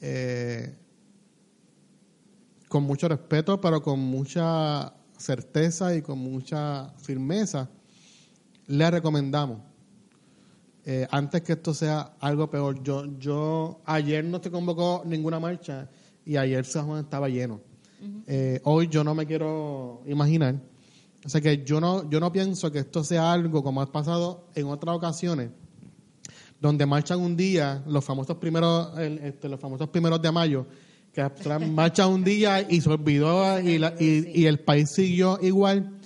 eh, 0.00 0.74
con 2.68 2.84
mucho 2.84 3.06
respeto, 3.06 3.60
pero 3.60 3.82
con 3.82 4.00
mucha 4.00 4.94
certeza 5.18 5.94
y 5.94 6.00
con 6.00 6.18
mucha 6.18 6.88
firmeza, 6.96 7.68
le 8.68 8.90
recomendamos, 8.90 9.60
eh, 10.86 11.06
antes 11.10 11.42
que 11.42 11.52
esto 11.52 11.74
sea 11.74 12.14
algo 12.18 12.48
peor, 12.48 12.82
yo, 12.82 13.04
yo 13.18 13.82
ayer 13.84 14.24
no 14.24 14.42
se 14.42 14.50
convocó 14.50 15.02
ninguna 15.04 15.38
marcha 15.38 15.90
y 16.24 16.38
ayer 16.38 16.64
San 16.64 16.86
Juan 16.86 17.04
estaba 17.04 17.28
lleno. 17.28 17.60
Eh, 18.26 18.60
hoy 18.64 18.88
yo 18.88 19.02
no 19.04 19.14
me 19.14 19.26
quiero 19.26 20.02
imaginar. 20.06 20.56
O 21.24 21.28
sea 21.28 21.40
que 21.40 21.64
yo 21.64 21.80
no, 21.80 22.08
yo 22.10 22.20
no 22.20 22.30
pienso 22.32 22.70
que 22.70 22.80
esto 22.80 23.02
sea 23.04 23.32
algo 23.32 23.62
como 23.62 23.80
ha 23.80 23.90
pasado 23.90 24.48
en 24.54 24.66
otras 24.66 24.96
ocasiones, 24.96 25.50
donde 26.60 26.86
marchan 26.86 27.20
un 27.20 27.36
día 27.36 27.82
los 27.86 28.04
famosos 28.04 28.36
primeros 28.36 28.96
el- 28.98 29.18
este, 29.18 29.48
los 29.48 29.60
famosos 29.60 29.88
primeros 29.88 30.20
de 30.20 30.30
mayo 30.32 30.66
que 31.12 31.22
marchan 31.70 32.10
un 32.10 32.24
día 32.24 32.66
y 32.68 32.80
se 32.80 32.90
olvidó 32.90 33.60
y, 33.60 33.78
la- 33.78 33.94
y- 33.98 34.30
y 34.34 34.46
el 34.46 34.60
país 34.60 34.90
siguió 34.94 35.38
igual. 35.42 35.98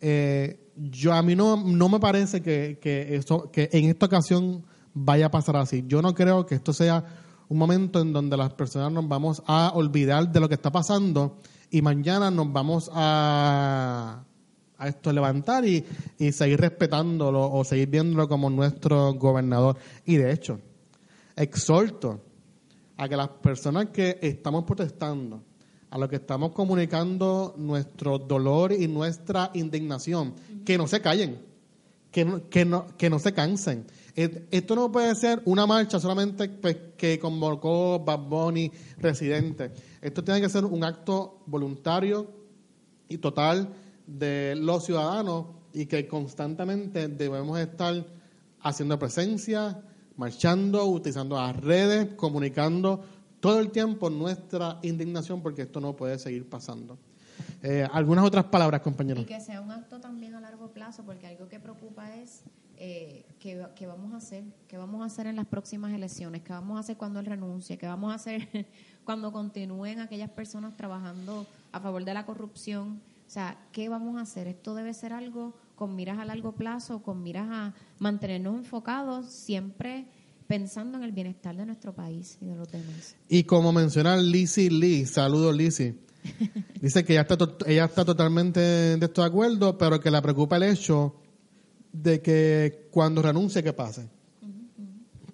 Eh, 0.00 0.60
yo 0.76 1.12
a 1.12 1.22
mí 1.22 1.34
no, 1.34 1.56
no 1.56 1.88
me 1.88 1.98
parece 1.98 2.40
que, 2.42 2.78
que 2.80 3.16
eso 3.16 3.50
que 3.50 3.68
en 3.72 3.86
esta 3.86 4.06
ocasión 4.06 4.64
vaya 4.94 5.26
a 5.26 5.30
pasar 5.30 5.56
así. 5.56 5.84
Yo 5.86 6.02
no 6.02 6.14
creo 6.14 6.46
que 6.46 6.54
esto 6.56 6.72
sea 6.72 7.04
un 7.48 7.58
momento 7.58 8.00
en 8.00 8.12
donde 8.12 8.36
las 8.36 8.52
personas 8.52 8.92
nos 8.92 9.08
vamos 9.08 9.42
a 9.46 9.72
olvidar 9.74 10.30
de 10.30 10.40
lo 10.40 10.48
que 10.48 10.54
está 10.54 10.70
pasando 10.70 11.38
y 11.70 11.82
mañana 11.82 12.30
nos 12.30 12.52
vamos 12.52 12.90
a 12.92 14.24
a 14.78 14.88
esto 14.88 15.12
levantar 15.12 15.64
y, 15.64 15.84
y 16.18 16.32
seguir 16.32 16.60
respetándolo 16.60 17.50
o 17.50 17.64
seguir 17.64 17.88
viéndolo 17.88 18.28
como 18.28 18.48
nuestro 18.48 19.12
gobernador. 19.14 19.76
Y 20.06 20.16
de 20.16 20.32
hecho, 20.32 20.60
exhorto 21.36 22.20
a 22.96 23.08
que 23.08 23.16
las 23.16 23.28
personas 23.28 23.86
que 23.86 24.18
estamos 24.22 24.64
protestando, 24.64 25.42
a 25.90 25.98
los 25.98 26.08
que 26.08 26.16
estamos 26.16 26.52
comunicando 26.52 27.54
nuestro 27.56 28.18
dolor 28.18 28.72
y 28.72 28.86
nuestra 28.86 29.50
indignación, 29.54 30.34
que 30.64 30.78
no 30.78 30.86
se 30.86 31.00
callen, 31.00 31.47
que 32.10 32.24
no, 32.24 32.48
que 32.48 32.64
no, 32.64 32.86
que 32.96 33.10
no 33.10 33.18
se 33.18 33.32
cansen. 33.32 33.86
Et- 34.16 34.46
Esto 34.50 34.74
no 34.74 34.90
puede 34.90 35.14
ser 35.14 35.42
una 35.44 35.66
marcha 35.66 36.00
solamente 36.00 36.48
pues, 36.48 36.76
que 36.96 37.18
convocó 37.18 38.00
Bad 38.00 38.20
Bunny, 38.28 38.70
residente. 38.98 39.72
Esto 40.00 40.24
tiene 40.24 40.40
que 40.40 40.48
ser 40.48 40.64
un 40.64 40.82
acto 40.84 41.42
voluntario 41.46 42.30
y 43.08 43.18
total 43.18 43.68
de 44.06 44.54
los 44.56 44.84
ciudadanos 44.86 45.46
y 45.72 45.86
que 45.86 46.06
constantemente 46.08 47.08
debemos 47.08 47.58
estar 47.58 48.06
haciendo 48.62 48.98
presencia, 48.98 49.82
marchando, 50.16 50.84
utilizando 50.86 51.36
las 51.36 51.54
redes, 51.56 52.14
comunicando 52.14 53.04
todo 53.40 53.60
el 53.60 53.70
tiempo 53.70 54.10
nuestra 54.10 54.78
indignación 54.82 55.42
porque 55.42 55.62
esto 55.62 55.80
no 55.80 55.94
puede 55.94 56.18
seguir 56.18 56.48
pasando. 56.48 56.98
Eh, 57.62 57.86
algunas 57.92 58.24
otras 58.24 58.44
palabras, 58.44 58.80
compañeros. 58.82 59.22
Y 59.22 59.26
que 59.26 59.40
sea 59.40 59.60
un 59.60 59.70
acto 59.70 60.00
también 60.00 60.34
a 60.34 60.40
largo 60.40 60.70
plazo, 60.70 61.04
porque 61.04 61.26
algo 61.26 61.48
que 61.48 61.58
preocupa 61.58 62.14
es 62.14 62.42
eh, 62.76 63.24
¿qué, 63.40 63.66
qué 63.74 63.86
vamos 63.88 64.14
a 64.14 64.18
hacer, 64.18 64.44
qué 64.68 64.76
vamos 64.76 65.02
a 65.02 65.06
hacer 65.06 65.26
en 65.26 65.34
las 65.34 65.46
próximas 65.46 65.92
elecciones, 65.92 66.42
qué 66.42 66.52
vamos 66.52 66.76
a 66.76 66.80
hacer 66.80 66.96
cuando 66.96 67.18
él 67.18 67.26
renuncie, 67.26 67.76
qué 67.76 67.86
vamos 67.86 68.12
a 68.12 68.14
hacer 68.14 68.46
cuando 69.04 69.32
continúen 69.32 69.98
aquellas 69.98 70.30
personas 70.30 70.76
trabajando 70.76 71.46
a 71.72 71.80
favor 71.80 72.04
de 72.04 72.14
la 72.14 72.24
corrupción. 72.24 73.00
O 73.26 73.30
sea, 73.30 73.58
¿qué 73.72 73.88
vamos 73.88 74.16
a 74.16 74.20
hacer? 74.20 74.46
Esto 74.46 74.76
debe 74.76 74.94
ser 74.94 75.12
algo 75.12 75.54
con 75.74 75.96
miras 75.96 76.18
a 76.18 76.24
largo 76.24 76.52
plazo, 76.52 77.02
con 77.02 77.22
miras 77.22 77.48
a 77.50 77.74
mantenernos 77.98 78.56
enfocados 78.56 79.26
siempre 79.26 80.06
pensando 80.46 80.98
en 80.98 81.04
el 81.04 81.12
bienestar 81.12 81.56
de 81.56 81.66
nuestro 81.66 81.92
país 81.94 82.38
y 82.40 82.46
de 82.46 82.54
los 82.54 82.70
demás. 82.70 83.16
Y 83.28 83.42
como 83.42 83.72
menciona 83.72 84.16
Lizzie 84.16 84.70
Lee, 84.70 85.04
saludos 85.04 85.54
Lizzie, 85.54 85.96
dice 86.80 87.04
que 87.04 87.14
ella 87.14 87.22
está, 87.28 87.36
ella 87.66 87.84
está 87.84 88.04
totalmente 88.04 88.60
de 88.60 89.04
esto 89.06 89.22
de 89.22 89.28
acuerdo, 89.28 89.76
pero 89.78 90.00
que 90.00 90.10
le 90.10 90.20
preocupa 90.22 90.56
el 90.56 90.64
hecho 90.64 91.14
de 91.92 92.20
que 92.20 92.88
cuando 92.90 93.22
renuncie, 93.22 93.62
¿qué 93.62 93.72
pase? 93.72 94.08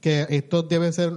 Que 0.00 0.26
esto 0.30 0.62
debe 0.62 0.92
ser 0.92 1.12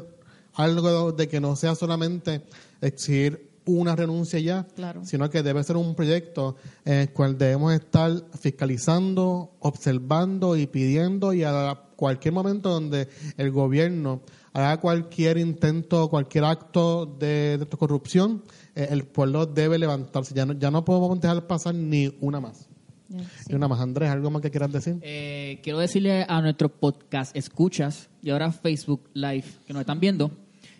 algo 0.53 1.11
de 1.11 1.27
que 1.27 1.39
no 1.39 1.55
sea 1.55 1.75
solamente 1.75 2.41
exigir 2.81 3.47
una 3.65 3.95
renuncia 3.95 4.39
ya, 4.39 4.65
Claro. 4.75 5.03
sino 5.05 5.29
que 5.29 5.43
debe 5.43 5.63
ser 5.63 5.75
un 5.75 5.93
proyecto 5.93 6.55
en 6.85 6.93
el 6.93 7.09
cual 7.11 7.37
debemos 7.37 7.73
estar 7.73 8.11
fiscalizando, 8.39 9.51
observando 9.59 10.55
y 10.55 10.67
pidiendo 10.67 11.33
y 11.33 11.43
a 11.43 11.77
cualquier 11.97 12.33
momento 12.33 12.69
donde 12.69 13.09
el 13.35 13.51
gobierno 13.51 14.21
haga 14.53 14.77
cualquier 14.79 15.37
intento, 15.37 16.09
cualquier 16.09 16.45
acto 16.45 17.05
de, 17.05 17.57
de 17.57 17.65
corrupción, 17.77 18.43
el 18.85 19.05
pueblo 19.05 19.45
debe 19.45 19.77
levantarse. 19.77 20.33
Ya 20.33 20.45
no, 20.45 20.53
ya 20.53 20.71
no 20.71 20.85
podemos 20.85 21.19
dejar 21.19 21.47
pasar 21.47 21.75
ni 21.75 22.13
una 22.21 22.39
más. 22.39 22.69
Sí. 23.09 23.17
Ni 23.49 23.55
una 23.55 23.67
más. 23.67 23.79
Andrés, 23.79 24.09
¿algo 24.09 24.29
más 24.29 24.41
que 24.41 24.51
quieras 24.51 24.71
decir? 24.71 24.97
Eh, 25.01 25.59
quiero 25.63 25.79
decirle 25.79 26.25
a 26.27 26.41
nuestro 26.41 26.69
podcast 26.69 27.35
escuchas 27.35 28.09
y 28.21 28.29
ahora 28.29 28.51
Facebook 28.51 29.09
Live 29.13 29.45
que 29.65 29.73
nos 29.73 29.81
están 29.81 29.99
viendo 29.99 30.31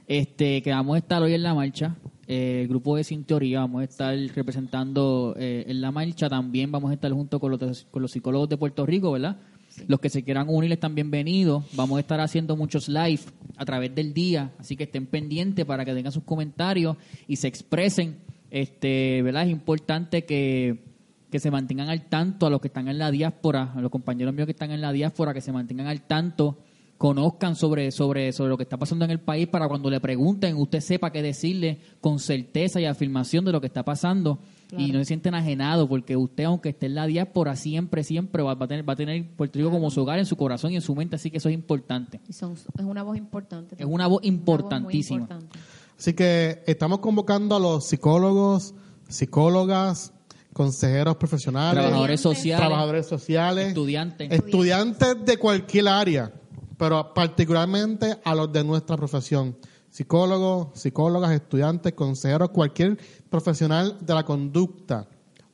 este 0.08 0.62
que 0.62 0.72
vamos 0.72 0.96
a 0.96 0.98
estar 1.00 1.22
hoy 1.22 1.34
en 1.34 1.44
la 1.44 1.54
marcha 1.54 1.96
eh, 2.28 2.62
el 2.62 2.68
grupo 2.68 2.96
de 2.96 3.04
Sin 3.04 3.26
Teoría 3.26 3.60
vamos 3.60 3.82
a 3.82 3.84
estar 3.84 4.18
representando 4.36 5.36
eh, 5.38 5.66
en 5.68 5.82
la 5.82 5.92
marcha 5.92 6.30
también 6.30 6.72
vamos 6.72 6.92
a 6.92 6.94
estar 6.94 7.12
junto 7.12 7.40
con 7.40 7.52
los, 7.52 7.88
con 7.92 8.02
los 8.02 8.12
psicólogos 8.12 8.50
de 8.50 8.58
Puerto 8.58 8.86
Rico 8.86 9.12
¿verdad? 9.12 9.38
Los 9.86 10.00
que 10.00 10.10
se 10.10 10.24
quieran 10.24 10.48
unir 10.50 10.72
están 10.72 10.96
bienvenidos. 10.96 11.63
Vamos 11.74 11.98
a 11.98 12.00
estar 12.00 12.20
haciendo 12.20 12.56
muchos 12.58 12.90
live 12.90 13.22
a 13.58 13.66
través 13.66 13.94
del 13.94 14.13
día, 14.13 14.52
así 14.58 14.76
que 14.76 14.86
estén 14.86 15.06
pendientes 15.06 15.66
para 15.66 15.86
que 15.86 15.94
tengan 15.94 16.12
sus 16.12 16.24
comentarios 16.24 16.98
y 17.28 17.36
se 17.36 17.48
expresen. 17.48 18.18
Este, 18.50 19.22
¿verdad? 19.22 19.44
Es 19.44 19.52
importante 19.52 20.26
que, 20.26 20.84
que 21.30 21.40
se 21.40 21.52
mantengan 21.52 21.90
al 21.90 22.08
tanto 22.08 22.48
a 22.48 22.50
los 22.50 22.60
que 22.60 22.68
están 22.68 22.88
en 22.88 22.98
la 22.98 23.12
diáspora, 23.12 23.74
a 23.76 23.82
los 23.82 23.92
compañeros 23.92 24.34
míos 24.34 24.48
que 24.48 24.54
están 24.54 24.72
en 24.72 24.82
la 24.82 24.92
diáspora, 24.92 25.34
que 25.34 25.42
se 25.42 25.52
mantengan 25.52 25.88
al 25.88 26.02
tanto 26.02 26.58
conozcan 26.98 27.56
sobre, 27.56 27.92
sobre, 27.92 28.32
sobre 28.32 28.50
lo 28.50 28.58
que 28.58 28.63
está 28.63 28.78
pasando 28.78 29.06
en 29.06 29.12
el 29.12 29.20
país 29.20 29.48
para 29.48 29.68
cuando 29.68 29.90
le 29.90 30.00
pregunten, 30.00 30.56
usted 30.56 30.80
sepa 30.80 31.12
qué 31.12 31.22
decirle 31.22 31.80
con 32.02 32.18
certeza 32.18 32.82
y 32.82 32.86
afirmación 32.86 33.46
de 33.46 33.52
lo 33.52 33.62
que 33.62 33.68
está 33.68 33.86
pasando 33.86 34.40
y 34.71 34.91
no 34.91 34.99
se 34.99 35.06
sienten 35.06 35.34
enajenados 35.34 35.88
porque 35.88 36.17
usted, 36.17 36.45
aunque 36.45 36.69
esté 36.69 36.88
en 36.88 36.95
la 36.95 37.06
diáspora, 37.06 37.56
siempre, 37.56 38.03
siempre 38.03 38.43
va, 38.43 38.53
a 38.53 38.67
tener, 38.67 38.88
va 38.88 38.93
a 38.93 38.95
tener 38.95 39.25
Puerto 39.36 39.60
Rico 39.60 39.71
como 39.71 39.89
su 39.89 40.01
hogar 40.01 40.19
en 40.19 40.25
su 40.25 40.36
corazón 40.36 40.71
y 40.71 40.75
en 40.75 40.82
su 40.82 40.95
mente, 40.95 41.15
así 41.15 41.32
que 41.32 41.38
eso 41.38 41.49
es 41.49 41.56
importante. 41.56 42.19
Y 42.27 42.34
son, 42.34 42.53
es 42.53 42.86
una 42.86 43.03
voz 43.03 43.17
importante. 43.17 43.75
Es 43.77 43.86
una 43.86 44.08
voz 44.08 44.23
importantísima. 44.23 45.25
Una 45.25 45.36
voz 45.36 45.43
muy 45.43 45.43
importante. 45.43 45.77
Así 45.97 46.13
que 46.13 46.63
estamos 46.67 46.99
convocando 46.99 47.56
a 47.56 47.60
los 47.60 47.86
psicólogos, 47.86 48.75
psicólogas, 49.08 50.13
consejeros 50.53 51.17
profesionales, 51.17 51.82
Trabajadores 51.82 52.21
sociales, 52.21 52.65
trabajadores 52.65 53.06
sociales, 53.08 53.67
estudiantes. 53.69 54.32
estudiantes 54.32 55.25
de 55.25 55.38
cualquier 55.38 55.88
área, 55.88 56.32
pero 56.77 57.13
particularmente 57.13 58.17
a 58.23 58.36
los 58.36 58.51
de 58.51 58.63
nuestra 58.63 58.97
profesión. 58.97 59.56
Psicólogos, 59.89 60.80
psicólogas, 60.80 61.32
estudiantes, 61.32 61.93
consejeros, 61.93 62.50
cualquier 62.50 62.97
profesional 63.30 63.97
de 64.02 64.13
la 64.13 64.23
conducta 64.23 65.08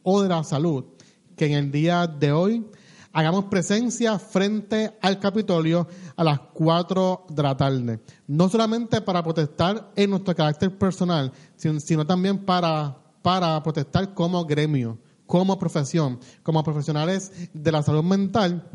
o 0.04 0.22
de 0.22 0.30
la 0.30 0.44
salud 0.44 0.86
que 1.36 1.46
en 1.46 1.54
el 1.54 1.72
día 1.72 2.08
de 2.08 2.32
hoy 2.32 2.66
hagamos 3.12 3.46
presencia 3.46 4.18
frente 4.20 4.98
al 5.02 5.20
Capitolio 5.20 5.88
a 6.16 6.24
las 6.24 6.40
4 6.54 7.28
de 7.30 7.44
la 7.44 7.56
tarde. 7.56 8.00
No 8.28 8.50
solamente 8.50 9.02
para 9.02 9.24
protestar 9.24 9.92
en 9.96 10.10
nuestro 10.10 10.36
carácter 10.36 10.78
personal, 10.78 11.32
sino, 11.56 12.06
también 12.06 12.44
para, 12.44 12.98
para 13.22 13.62
protestar 13.62 14.14
como 14.14 14.46
gremio, 14.46 14.98
como 15.26 15.58
profesión, 15.58 16.20
como 16.42 16.64
profesionales 16.64 17.32
de 17.54 17.72
la 17.72 17.84
salud 17.84 18.04
mental, 18.04 18.68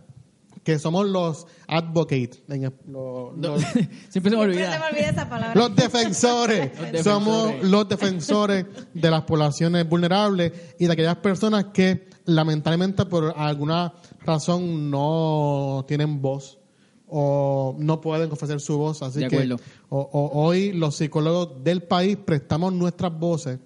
que 0.69 0.79
somos 0.79 1.07
los 1.07 1.47
advocates, 1.67 2.43
los, 2.87 3.63
Siempre 3.63 3.73
se 3.73 3.81
me 3.81 4.11
Siempre 4.11 4.31
se 4.33 4.37
olvida. 4.37 4.79
me 4.79 4.87
olvida 4.91 5.09
esa 5.09 5.27
palabra. 5.31 5.55
los 5.55 5.75
defensores. 5.75 6.61
defensores. 6.73 7.03
Somos 7.05 7.55
los 7.63 7.89
defensores 7.89 8.67
de 8.93 9.11
las 9.11 9.23
poblaciones 9.23 9.89
vulnerables 9.89 10.53
y 10.79 10.85
de 10.85 10.93
aquellas 10.93 11.17
personas 11.17 11.67
que 11.73 12.07
lamentablemente 12.27 13.07
por 13.07 13.33
alguna 13.35 13.95
razón 14.27 14.91
no 14.91 15.87
tienen 15.89 16.21
voz 16.21 16.59
o 17.07 17.75
no 17.79 18.03
pueden 18.03 18.31
ofrecer 18.31 18.61
su 18.61 18.77
voz. 18.77 19.01
Así 19.01 19.21
De 19.21 19.29
que 19.29 19.37
acuerdo. 19.37 19.57
o- 19.89 20.01
o- 20.13 20.43
hoy 20.45 20.73
los 20.75 20.97
psicólogos 20.97 21.65
del 21.65 21.83
país 21.83 22.19
prestamos 22.23 22.75
nuestras 22.75 23.19
voces, 23.19 23.59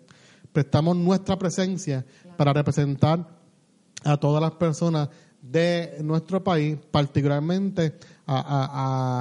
prestamos 0.53 0.97
nuestra 0.97 1.37
presencia 1.37 2.07
para 2.37 2.53
representar 2.53 3.27
a 4.05 4.17
todas 4.19 4.41
las 4.41 4.53
personas 4.53 5.09
de 5.43 5.99
nuestro 6.03 6.43
país, 6.43 6.79
particularmente 6.91 7.95
a, 8.27 8.37
a- 8.39 8.71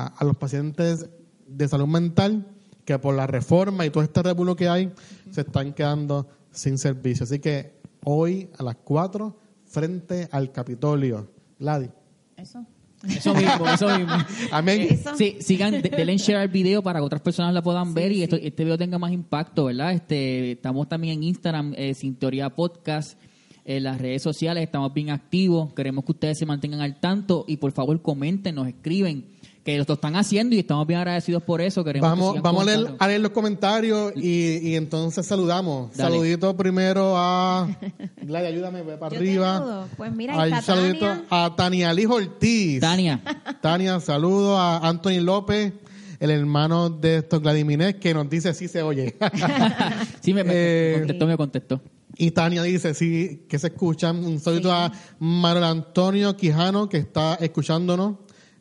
a- 0.05 0.07
a 0.07 0.23
los 0.23 0.37
pacientes 0.37 1.09
de 1.47 1.67
salud 1.67 1.87
mental 1.87 2.47
que 2.85 2.97
por 2.99 3.15
la 3.15 3.27
reforma 3.27 3.85
y 3.85 3.89
todo 3.89 4.03
este 4.03 4.23
revuelo 4.23 4.55
que 4.55 4.69
hay 4.69 4.91
se 5.31 5.41
están 5.41 5.73
quedando 5.73 6.27
sin 6.51 6.77
servicio. 6.77 7.23
Así 7.25 7.39
que 7.39 7.79
hoy 8.05 8.49
a 8.57 8.63
las 8.63 8.75
4 8.83 9.37
frente 9.65 10.27
al 10.31 10.51
Capitolio. 10.51 11.29
Ladi. 11.59 11.89
Eso. 12.37 12.65
Eso 13.07 13.33
mismo, 13.33 13.67
eso 13.67 13.87
mismo. 13.97 14.13
Amén. 14.51 14.87
Eso. 14.91 15.15
Sí, 15.17 15.37
sigan, 15.41 15.81
de- 15.81 15.89
denle 15.89 16.17
share 16.17 16.37
al 16.39 16.49
video 16.49 16.83
para 16.83 16.99
que 16.99 17.05
otras 17.05 17.21
personas 17.21 17.53
la 17.53 17.61
puedan 17.63 17.93
ver 17.95 18.11
y 18.11 18.21
esto- 18.23 18.35
este 18.35 18.63
video 18.63 18.77
tenga 18.77 18.97
más 18.99 19.11
impacto, 19.11 19.65
¿verdad? 19.65 19.93
Este, 19.93 20.51
estamos 20.53 20.87
también 20.87 21.15
en 21.19 21.23
Instagram, 21.23 21.73
eh, 21.75 21.93
Sin 21.95 22.15
Teoría 22.15 22.49
Podcast, 22.51 23.17
en 23.65 23.83
las 23.83 23.99
redes 24.01 24.21
sociales, 24.23 24.63
estamos 24.63 24.93
bien 24.93 25.09
activos, 25.11 25.73
queremos 25.73 26.03
que 26.05 26.11
ustedes 26.13 26.37
se 26.39 26.45
mantengan 26.45 26.81
al 26.81 26.99
tanto 26.99 27.45
y 27.47 27.57
por 27.57 27.71
favor 27.71 28.01
comenten, 28.01 28.55
nos 28.55 28.67
escriben, 28.67 29.25
que 29.63 29.77
lo 29.77 29.83
están 29.83 30.15
haciendo 30.15 30.55
y 30.55 30.59
estamos 30.59 30.87
bien 30.87 30.99
agradecidos 31.01 31.43
por 31.43 31.61
eso. 31.61 31.83
Queremos 31.83 32.09
Vamos, 32.09 32.41
vamos 32.41 32.63
a, 32.63 32.65
leer, 32.65 32.77
comentando. 32.79 33.03
a 33.03 33.07
leer 33.07 33.21
los 33.21 33.31
comentarios 33.31 34.13
y, 34.15 34.57
y 34.69 34.75
entonces 34.75 35.23
saludamos. 35.23 35.95
Dale. 35.95 36.15
Saludito 36.15 36.57
primero 36.57 37.13
a... 37.15 37.69
Gladys, 38.23 38.47
ayúdame, 38.49 38.81
ve 38.81 38.97
para 38.97 39.13
Yo 39.15 39.19
arriba. 39.21 39.87
Pues 39.97 40.11
mira, 40.15 40.33
ahí 40.33 40.51
Ay, 40.51 40.59
está 40.59 40.75
saludito 40.75 41.05
Tania. 41.05 41.25
a 41.29 41.55
Tania 41.55 41.93
Liz 41.93 42.07
Ortiz. 42.07 42.79
Tania, 42.81 43.21
Tania, 43.61 43.99
saludo 43.99 44.57
a 44.57 44.79
Anthony 44.79 45.19
López, 45.21 45.73
el 46.19 46.31
hermano 46.31 46.89
de 46.89 47.17
estos 47.17 47.39
Gladiminés, 47.43 47.97
que 47.97 48.15
nos 48.15 48.27
dice 48.31 48.55
si 48.55 48.67
se 48.67 48.81
oye. 48.81 49.15
sí, 50.21 50.33
me, 50.33 50.43
me 50.43 50.53
Eh, 50.55 50.95
contestó, 50.97 51.27
me 51.27 51.37
contestó. 51.37 51.81
Y 52.21 52.29
Tania 52.29 52.61
dice 52.61 52.93
sí, 52.93 53.47
que 53.49 53.57
se 53.57 53.67
escuchan. 53.69 54.23
Un 54.23 54.39
saludo 54.39 54.71
a 54.71 54.91
Manuel 55.17 55.63
Antonio 55.63 56.37
Quijano, 56.37 56.87
que 56.87 56.97
está 56.97 57.33
escuchándonos. 57.33 58.17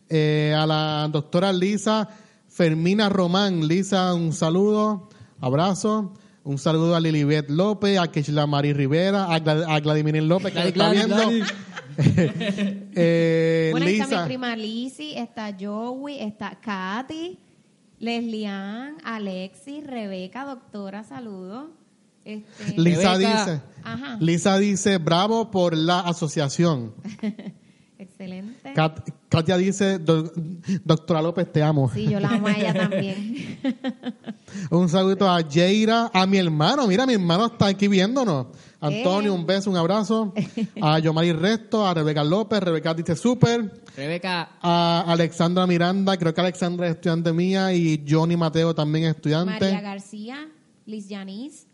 Eh, 0.08 0.54
a 0.56 0.66
la 0.66 1.06
doctora 1.12 1.52
Lisa 1.52 2.08
Fermina 2.48 3.10
Román. 3.10 3.68
Lisa, 3.68 4.14
un 4.14 4.32
saludo, 4.32 5.10
abrazo. 5.42 6.14
Un 6.42 6.56
saludo 6.56 6.96
a 6.96 7.00
Lilibet 7.00 7.50
López, 7.50 7.98
a 7.98 8.10
Keshla 8.10 8.46
Mari 8.46 8.72
Rivera, 8.72 9.26
a, 9.30 9.38
Glad 9.40 9.64
a 9.64 9.78
Vladimir 9.80 10.22
López, 10.22 10.54
que 10.54 10.68
está 10.68 10.90
viendo. 10.90 11.16
Eh, 12.94 13.68
Bueno, 13.72 13.84
ahí 13.84 13.94
está 13.94 14.06
mi 14.06 14.12
Lisa. 14.12 14.24
prima 14.24 14.56
Lizzy, 14.56 15.12
está 15.18 15.54
Joey, 15.60 16.18
está 16.18 16.58
Katy, 16.58 17.38
Leslian, 17.98 18.96
Alexis, 19.04 19.86
Rebeca, 19.86 20.46
doctora, 20.46 21.04
saludos. 21.04 21.66
Este, 22.24 22.80
Lisa 22.80 23.14
Rebeca. 23.14 23.44
dice, 23.44 23.60
Ajá. 23.82 24.16
Lisa 24.20 24.58
dice, 24.58 24.98
bravo 24.98 25.50
por 25.50 25.76
la 25.76 26.00
asociación. 26.00 26.94
Excelente. 27.98 28.72
Kat- 28.74 29.12
Katia 29.28 29.56
dice, 29.58 29.98
"Do- 29.98 30.32
doctora 30.84 31.20
López, 31.20 31.52
te 31.52 31.62
amo. 31.62 31.90
Sí, 31.92 32.08
yo 32.08 32.18
la 32.18 32.30
amo 32.30 32.46
a 32.48 32.52
ella 32.52 32.72
también. 32.72 33.58
Un 34.70 34.88
saludo 34.88 35.30
a 35.30 35.42
Jaira, 35.48 36.10
a 36.12 36.26
mi 36.26 36.38
hermano, 36.38 36.86
mira, 36.86 37.06
mi 37.06 37.12
hermano 37.14 37.46
está 37.46 37.66
aquí 37.66 37.88
viéndonos. 37.88 38.46
Antonio, 38.80 39.32
Eh. 39.32 39.34
un 39.34 39.44
beso, 39.44 39.70
un 39.70 39.76
abrazo. 39.76 40.32
A 40.80 40.98
Yomari 40.98 41.32
Resto, 41.32 41.86
a 41.86 41.92
Rebeca 41.92 42.24
López, 42.24 42.60
Rebeca 42.60 42.94
dice 42.94 43.14
súper. 43.14 43.82
Rebeca, 43.94 44.52
A 44.62 45.04
Alexandra 45.06 45.66
Miranda, 45.66 46.16
creo 46.16 46.32
que 46.32 46.40
Alexandra 46.40 46.86
es 46.86 46.94
estudiante 46.94 47.32
mía 47.34 47.74
y 47.74 48.02
Johnny 48.08 48.36
Mateo 48.38 48.74
también 48.74 49.04
es 49.04 49.16
María 49.16 49.42
estudiante. 49.42 49.80
García, 49.82 50.48
Liz 50.86 51.08
Yanis 51.08 51.66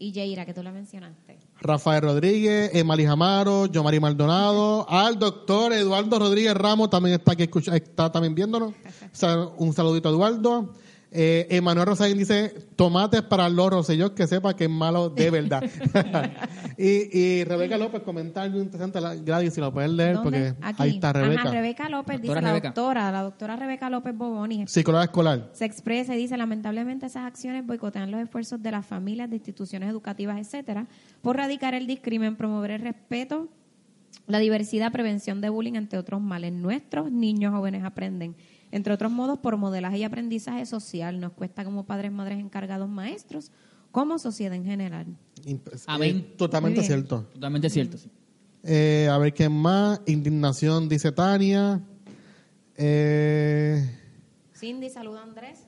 y 0.00 0.12
Jaira, 0.12 0.44
que 0.46 0.52
tú 0.54 0.62
la 0.62 0.72
mencionaste. 0.72 1.38
Rafael 1.60 2.02
Rodríguez, 2.02 2.70
Emily 2.74 3.04
Amaro, 3.04 3.66
Yomari 3.66 4.00
Maldonado, 4.00 4.86
al 4.88 5.18
doctor 5.18 5.72
Eduardo 5.74 6.18
Rodríguez 6.18 6.54
Ramos 6.54 6.88
también 6.90 7.16
está 7.16 7.32
aquí, 7.32 7.42
escucha- 7.44 7.76
está 7.76 8.10
también 8.10 8.34
viéndonos. 8.34 8.72
Un 9.58 9.72
saludito 9.74 10.08
a 10.08 10.12
Eduardo. 10.12 10.72
Eh, 11.12 11.48
Emanuel 11.50 11.86
Rosarín 11.88 12.16
dice, 12.18 12.50
tomates 12.76 13.22
para 13.22 13.48
los 13.48 13.68
rosellos 13.68 14.12
que 14.12 14.28
sepa 14.28 14.54
que 14.54 14.64
es 14.64 14.70
malo 14.70 15.10
de 15.10 15.28
verdad. 15.30 15.60
y, 16.78 17.18
y 17.18 17.44
Rebeca 17.44 17.76
López 17.78 18.02
comenta 18.02 18.42
algo 18.42 18.60
interesante, 18.60 19.00
la- 19.00 19.16
Gladys, 19.16 19.54
si 19.54 19.60
lo 19.60 19.72
puedes 19.72 19.90
leer, 19.90 20.14
¿Dónde? 20.14 20.52
porque 20.52 20.64
Aquí. 20.66 20.82
ahí 20.84 20.90
está 20.90 21.12
Rebeca. 21.12 21.40
Ajá, 21.42 21.50
Rebeca 21.50 21.88
López 21.88 22.16
Doctora 22.18 22.40
dice, 22.40 22.48
Rebeca. 22.52 22.68
la 22.68 22.74
doctora, 22.74 23.10
la 23.12 23.22
doctora 23.22 23.56
Rebeca 23.56 23.90
López 23.90 24.16
Boboni 24.16 24.66
Psicóloga 24.68 25.04
escolar. 25.04 25.48
se 25.52 25.64
expresa 25.64 26.14
y 26.14 26.18
dice 26.18 26.36
lamentablemente 26.36 27.06
esas 27.06 27.24
acciones 27.26 27.66
boicotean 27.66 28.10
los 28.12 28.20
esfuerzos 28.20 28.62
de 28.62 28.70
las 28.70 28.86
familias, 28.86 29.28
de 29.30 29.36
instituciones 29.36 29.90
educativas, 29.90 30.38
etcétera, 30.38 30.86
por 31.22 31.36
radicar 31.36 31.74
el 31.74 31.88
discrimen, 31.88 32.36
promover 32.36 32.70
el 32.70 32.82
respeto, 32.82 33.48
la 34.28 34.38
diversidad, 34.38 34.92
prevención 34.92 35.40
de 35.40 35.48
bullying, 35.48 35.74
entre 35.74 35.98
otros 35.98 36.20
males. 36.20 36.52
Nuestros 36.52 37.10
niños 37.10 37.52
jóvenes 37.52 37.82
aprenden, 37.82 38.36
entre 38.72 38.92
otros 38.94 39.10
modos, 39.10 39.38
por 39.38 39.56
modelaje 39.56 39.98
y 39.98 40.04
aprendizaje 40.04 40.64
social. 40.66 41.20
Nos 41.20 41.32
cuesta 41.32 41.64
como 41.64 41.84
padres, 41.86 42.12
madres 42.12 42.38
encargados, 42.38 42.88
maestros, 42.88 43.50
como 43.90 44.18
sociedad 44.18 44.54
en 44.54 44.64
general. 44.64 45.06
Imp- 45.44 45.82
Amén. 45.86 46.18
eh, 46.18 46.34
totalmente 46.36 46.82
cierto. 46.82 47.22
totalmente 47.32 47.68
cierto. 47.70 47.98
sí. 47.98 48.10
Eh, 48.62 49.08
a 49.10 49.16
ver 49.18 49.32
quién 49.34 49.52
más. 49.52 50.00
Indignación, 50.06 50.88
dice 50.88 51.12
Tania. 51.12 51.80
Eh, 52.76 53.98
Cindy, 54.54 54.88
saluda 54.90 55.20
a 55.20 55.22
Andrés. 55.24 55.66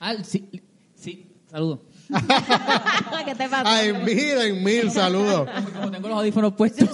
Ah, 0.00 0.14
sí, 0.24 0.48
sí, 0.94 1.32
saludos. 1.46 1.80
¿Qué 3.24 3.34
te 3.34 3.48
pasa? 3.48 3.62
ay, 3.64 3.92
miren, 3.92 4.62
mil 4.62 4.90
saludos. 4.90 5.48
Como 5.74 5.90
tengo 5.90 6.08
los 6.08 6.18
audífonos 6.18 6.52
puestos. 6.54 6.88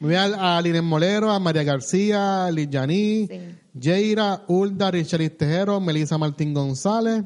Muy 0.00 0.10
bien 0.10 0.32
a 0.38 0.60
Linen 0.62 0.84
Molero, 0.84 1.30
a 1.30 1.38
María 1.38 1.62
García, 1.64 2.46
a 2.46 2.50
Liz 2.50 2.68
Yaní, 2.70 3.26
Sí. 3.28 3.40
Jaira, 3.80 4.42
Ulda, 4.48 4.90
Richard 4.90 5.30
Tejero, 5.30 5.80
Melissa 5.80 6.18
Martín 6.18 6.52
González 6.54 7.24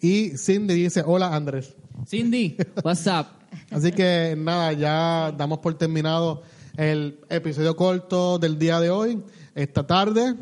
y 0.00 0.36
Cindy 0.36 0.74
dice, 0.74 1.02
hola 1.06 1.34
Andrés. 1.34 1.74
Cindy, 2.06 2.56
what's 2.82 3.06
up? 3.06 3.26
Así 3.70 3.92
que 3.92 4.34
nada, 4.36 4.72
ya 4.72 5.32
damos 5.36 5.58
por 5.60 5.74
terminado 5.78 6.42
el 6.76 7.20
episodio 7.30 7.76
corto 7.76 8.38
del 8.38 8.58
día 8.58 8.80
de 8.80 8.90
hoy. 8.90 9.22
Esta 9.54 9.86
tarde 9.86 10.34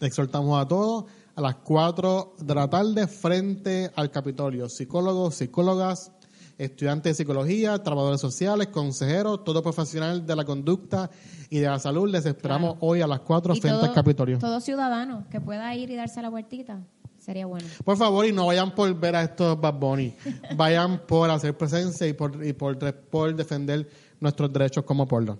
exhortamos 0.00 0.60
a 0.60 0.66
todos 0.66 1.04
a 1.36 1.40
las 1.40 1.56
4 1.56 2.36
de 2.38 2.54
la 2.54 2.68
tarde 2.68 3.06
frente 3.06 3.90
al 3.96 4.10
Capitolio. 4.10 4.68
Psicólogos, 4.68 5.34
psicólogas, 5.34 6.12
estudiantes 6.58 7.10
de 7.12 7.14
psicología, 7.24 7.82
trabajadores 7.82 8.20
sociales, 8.20 8.68
consejeros, 8.68 9.42
todo 9.44 9.62
profesional 9.62 10.24
de 10.26 10.36
la 10.36 10.44
conducta 10.44 11.10
y 11.50 11.58
de 11.58 11.66
la 11.68 11.78
salud. 11.78 12.08
Les 12.08 12.24
esperamos 12.26 12.76
hoy 12.80 13.00
a 13.00 13.06
las 13.06 13.20
4 13.20 13.54
Y 13.54 13.60
frente 13.60 13.78
todo, 13.78 13.88
al 13.88 13.94
Capitolio. 13.94 14.38
todo 14.38 14.60
ciudadano 14.60 15.26
que 15.30 15.40
pueda 15.40 15.74
ir 15.74 15.90
y 15.90 15.96
darse 15.96 16.22
la 16.22 16.28
vueltita, 16.28 16.80
sería 17.18 17.46
bueno. 17.46 17.66
Por 17.84 17.96
favor, 17.96 18.26
y 18.26 18.32
no 18.32 18.46
vayan 18.46 18.72
por 18.74 18.94
ver 18.94 19.16
a 19.16 19.22
estos 19.24 19.60
Bad 19.60 19.74
Bunny. 19.74 20.14
Vayan 20.56 21.00
por 21.06 21.30
hacer 21.30 21.56
presencia 21.56 22.06
y 22.06 22.12
por, 22.12 22.44
y 22.46 22.52
por, 22.52 22.78
por 22.94 23.34
defender 23.34 23.88
nuestros 24.20 24.52
derechos 24.52 24.84
como 24.84 25.08
pueblo. 25.08 25.38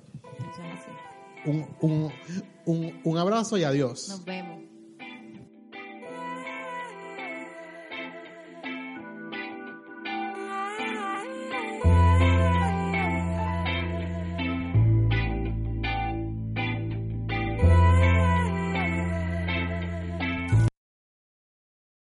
Un, 1.46 1.66
un, 1.82 2.10
un, 2.64 3.00
un 3.04 3.18
abrazo 3.18 3.56
y 3.58 3.64
adiós. 3.64 4.08
Nos 4.08 4.24
vemos. 4.24 4.73